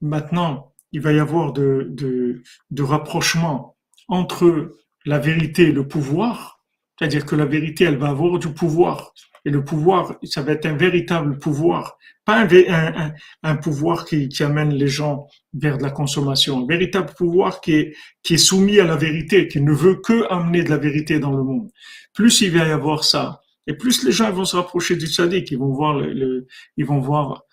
[0.00, 2.42] maintenant, il va y avoir de,
[2.78, 3.76] rapprochement
[4.08, 4.72] entre
[5.06, 6.60] la vérité et le pouvoir,
[6.98, 9.12] c'est-à-dire que la vérité, elle va avoir du pouvoir.
[9.44, 13.12] Et le pouvoir, ça va être un véritable pouvoir, pas un,
[13.42, 17.72] un, pouvoir qui, qui, amène les gens vers de la consommation, un véritable pouvoir qui
[17.72, 21.18] est, qui est soumis à la vérité, qui ne veut que amener de la vérité
[21.18, 21.70] dans le monde.
[22.12, 25.50] Plus il va y avoir ça, et plus les gens vont se rapprocher du tzaddik,
[25.50, 27.44] ils vont voir le, ils vont voir,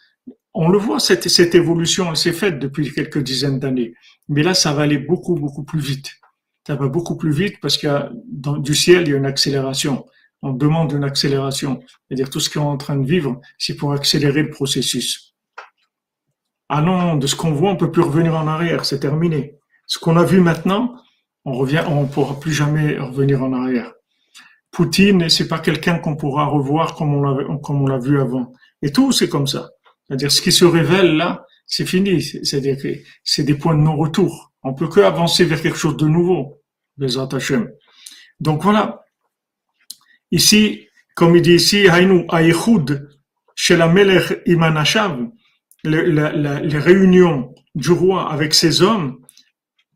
[0.53, 3.93] on le voit, cette, cette évolution, elle s'est faite depuis quelques dizaines d'années.
[4.27, 6.11] Mais là, ça va aller beaucoup, beaucoup plus vite.
[6.65, 10.05] Ça va beaucoup plus vite parce a, dans, du ciel, il y a une accélération
[10.41, 11.79] on demande une accélération.
[12.07, 15.35] C'est-à-dire tout ce qu'on est en train de vivre, c'est pour accélérer le processus.
[16.69, 19.55] Ah non, de ce qu'on voit, on peut plus revenir en arrière, c'est terminé.
[19.87, 20.95] Ce qu'on a vu maintenant,
[21.45, 23.93] on revient, on pourra plus jamais revenir en arrière.
[24.71, 28.51] Poutine, c'est pas quelqu'un qu'on pourra revoir comme on l'a, vu avant.
[28.81, 29.69] Et tout, c'est comme ça.
[30.05, 32.21] C'est-à-dire, ce qui se révèle là, c'est fini.
[32.21, 32.89] C'est-à-dire que
[33.23, 34.51] c'est des points de non-retour.
[34.61, 36.61] On peut que avancer vers quelque chose de nouveau.
[36.97, 37.71] Les Hashem.
[38.39, 39.05] Donc voilà.
[40.31, 41.87] Ici, comme il dit ici,
[43.55, 45.27] chez la Melech Imanashav,
[45.83, 49.19] les réunions du roi avec ses hommes,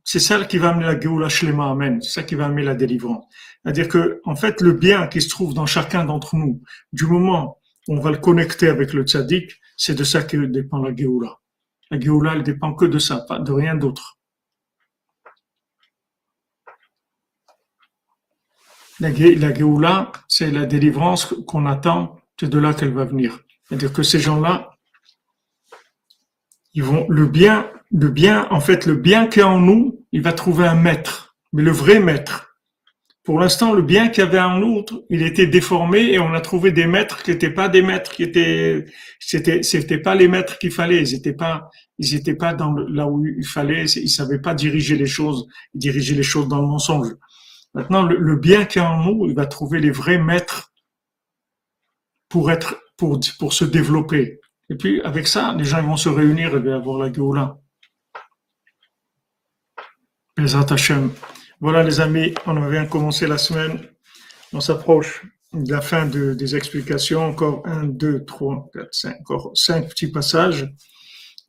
[0.04, 2.02] c'est ça qui va amener la Géoula Shlema, Amen.
[2.02, 3.24] C'est ça qui va amener la délivrance.
[3.64, 6.62] C'est-à-dire que, en fait, le bien qui se trouve dans chacun d'entre nous,
[6.92, 10.80] du moment où on va le connecter avec le tzaddik, c'est de ça que dépend
[10.80, 11.40] la Géoula.
[11.92, 14.20] La Géoula, elle dépend que de ça, pas de rien d'autre.
[19.02, 23.40] La, la Géoula, c'est la délivrance qu'on attend, c'est de là qu'elle va venir.
[23.68, 24.70] C'est-à-dire que ces gens-là,
[26.76, 30.34] ils vont, le bien, le bien, en fait, le bien qui en nous, il va
[30.34, 32.52] trouver un maître, mais le vrai maître.
[33.24, 36.42] Pour l'instant, le bien qu'il y avait en nous, il était déformé et on a
[36.42, 38.86] trouvé des maîtres qui n'étaient pas des maîtres qui étaient,
[39.20, 41.02] c'était, c'était pas les maîtres qu'il fallait.
[41.02, 43.86] Ils étaient pas, ils pas dans là où il fallait.
[43.86, 45.48] Ils savaient pas diriger les choses.
[45.76, 47.10] Ils les choses dans le mensonge.
[47.74, 50.74] Maintenant, le, bien qui est en nous, il va trouver les vrais maîtres
[52.28, 54.40] pour être, pour, pour se développer.
[54.70, 57.58] Et puis, avec ça, les gens vont se réunir et vont avoir la Géoula.
[61.60, 63.88] Voilà, les amis, on vient commencer la semaine.
[64.54, 67.24] On s'approche de la fin des explications.
[67.26, 70.74] Encore un, deux, trois, quatre, cinq, encore cinq petits passages.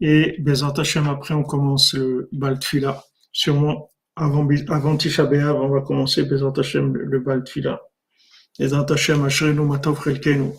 [0.00, 3.04] Et Bezat Hashem, après, on commence le Baltfila.
[3.30, 3.91] Sûrement,
[4.22, 7.80] avant, avant Tisha on va commencer Bezat Hashem, le, Baal Tfila.
[8.58, 10.50] Bezat Hashem, Matov Chelkenu.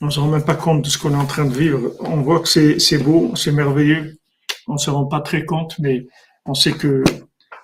[0.00, 1.92] On ne se rend même pas compte de ce qu'on est en train de vivre.
[2.00, 4.16] On voit que c'est, beau, c'est merveilleux.
[4.68, 6.06] On ne se rend pas très compte, mais
[6.44, 7.02] on sait que,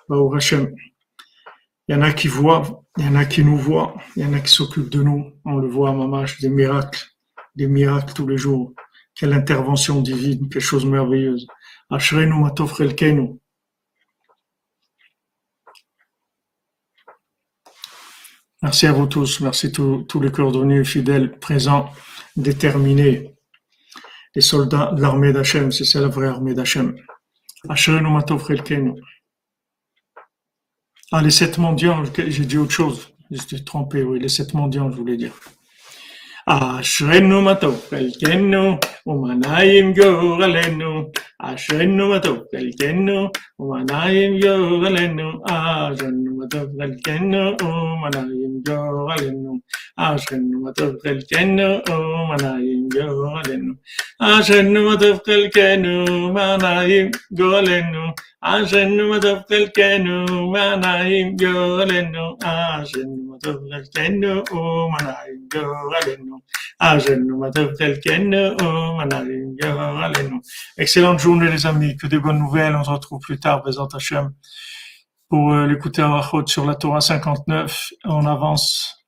[0.09, 4.25] il y en a qui voient, il y en a qui nous voient, il y
[4.25, 5.31] en a qui s'occupent de nous.
[5.45, 7.05] On le voit à Mamash, des miracles,
[7.55, 8.73] des miracles tous les jours.
[9.15, 11.47] Quelle intervention divine, quelque chose merveilleuse.
[11.89, 13.39] Ashrenu Matov Chelkenu.
[18.65, 19.41] Merci à vous tous.
[19.41, 21.91] Merci tous les coordonnés fidèles, présents,
[22.35, 23.35] déterminés.
[24.33, 26.95] Les soldats de l'armée d'Hachem, si c'est la vraie armée d'Hachem.
[31.11, 33.13] Ah, les sept mendiants, j'ai dit autre chose.
[33.29, 35.33] Je suis trompé, oui, les sept mendiants, je voulais dire.
[36.47, 37.79] Ashrenu Matov
[39.05, 41.11] Umanaim Goralenu.
[41.45, 43.29] Ashenu matov galkenu,
[43.61, 45.27] umanayim yo galenu.
[45.45, 49.61] Ashenu matov galkenu, umanayim yo galenu.
[49.95, 53.77] Ashenu matov galkenu, umanayim yo galenu.
[54.19, 58.03] Ashenu matov galkenu, umanayim yo galenu.
[58.41, 62.25] Ashenu matov galkenu, umanayim yo galenu.
[62.41, 66.41] Ashenu matov galkenu, umanayim yo galenu.
[66.81, 67.33] Ashenu
[69.61, 69.71] yo
[70.01, 70.41] galenu.
[70.77, 72.75] Excellente journée journée les amis, que des bonnes nouvelles.
[72.75, 74.33] On se retrouve plus tard, Bézant Hachem,
[75.27, 77.89] pour euh, l'écouter en Rachot sur la Torah 59.
[78.05, 79.05] On avance.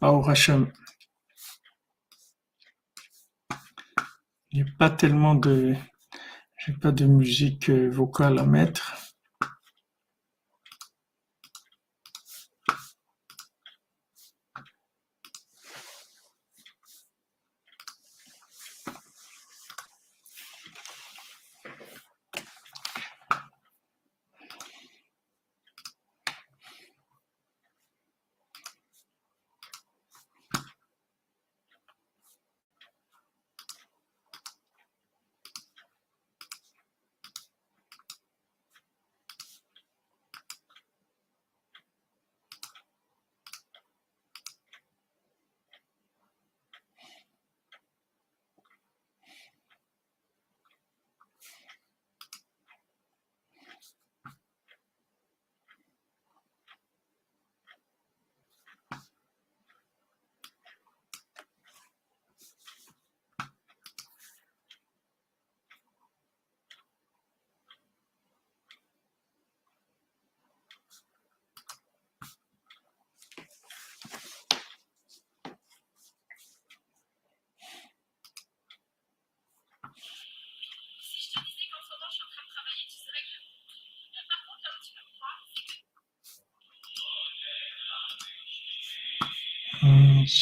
[0.00, 0.72] Baruch Hachem.
[4.50, 5.74] Il n'y a pas tellement de...
[6.56, 8.96] J'ai pas de musique euh, vocale à mettre.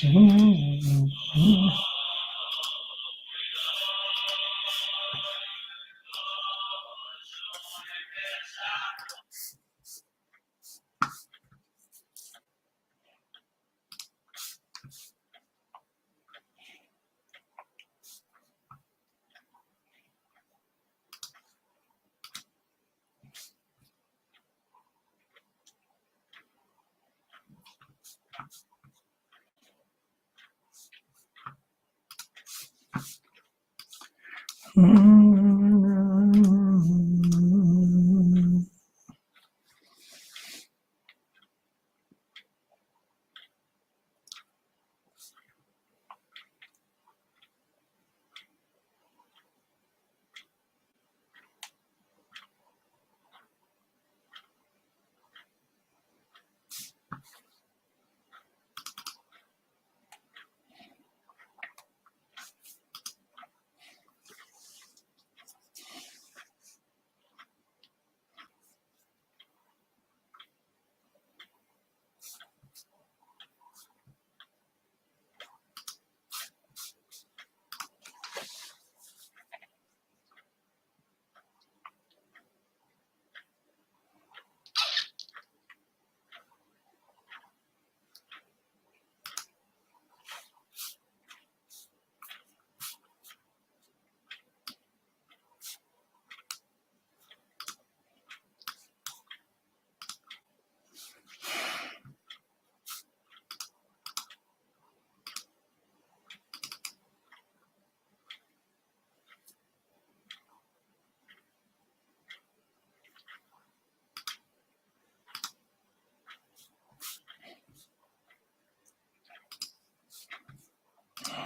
[0.05, 0.52] 嗯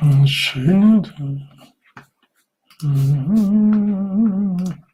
[0.03, 1.11] 嗯，行的，
[2.85, 4.86] 嗯。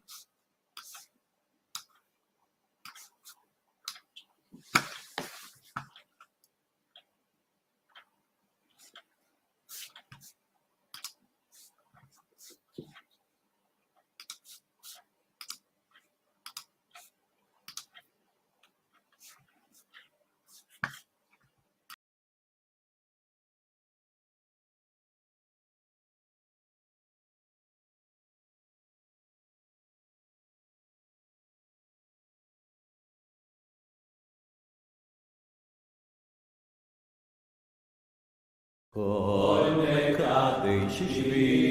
[39.02, 41.61] כל מקדש שבי,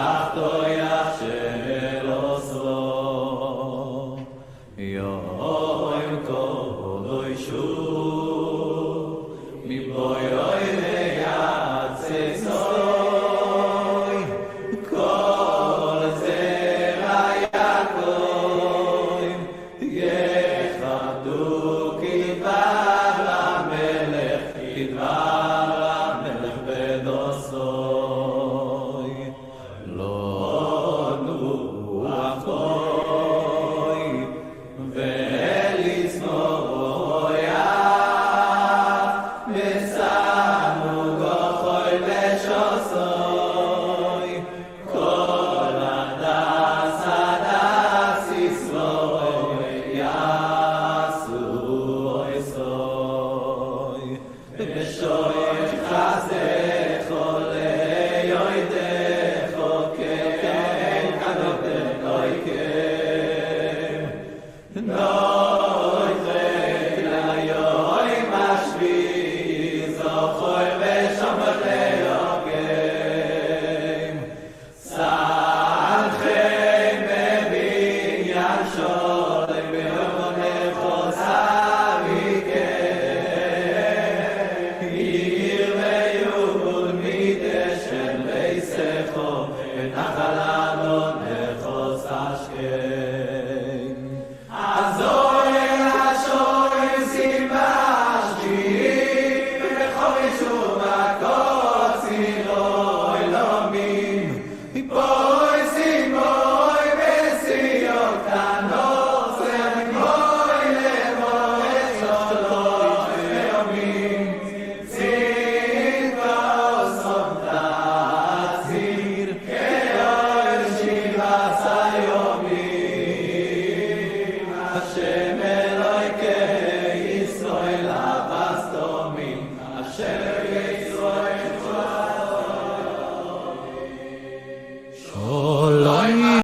[0.00, 0.59] Santo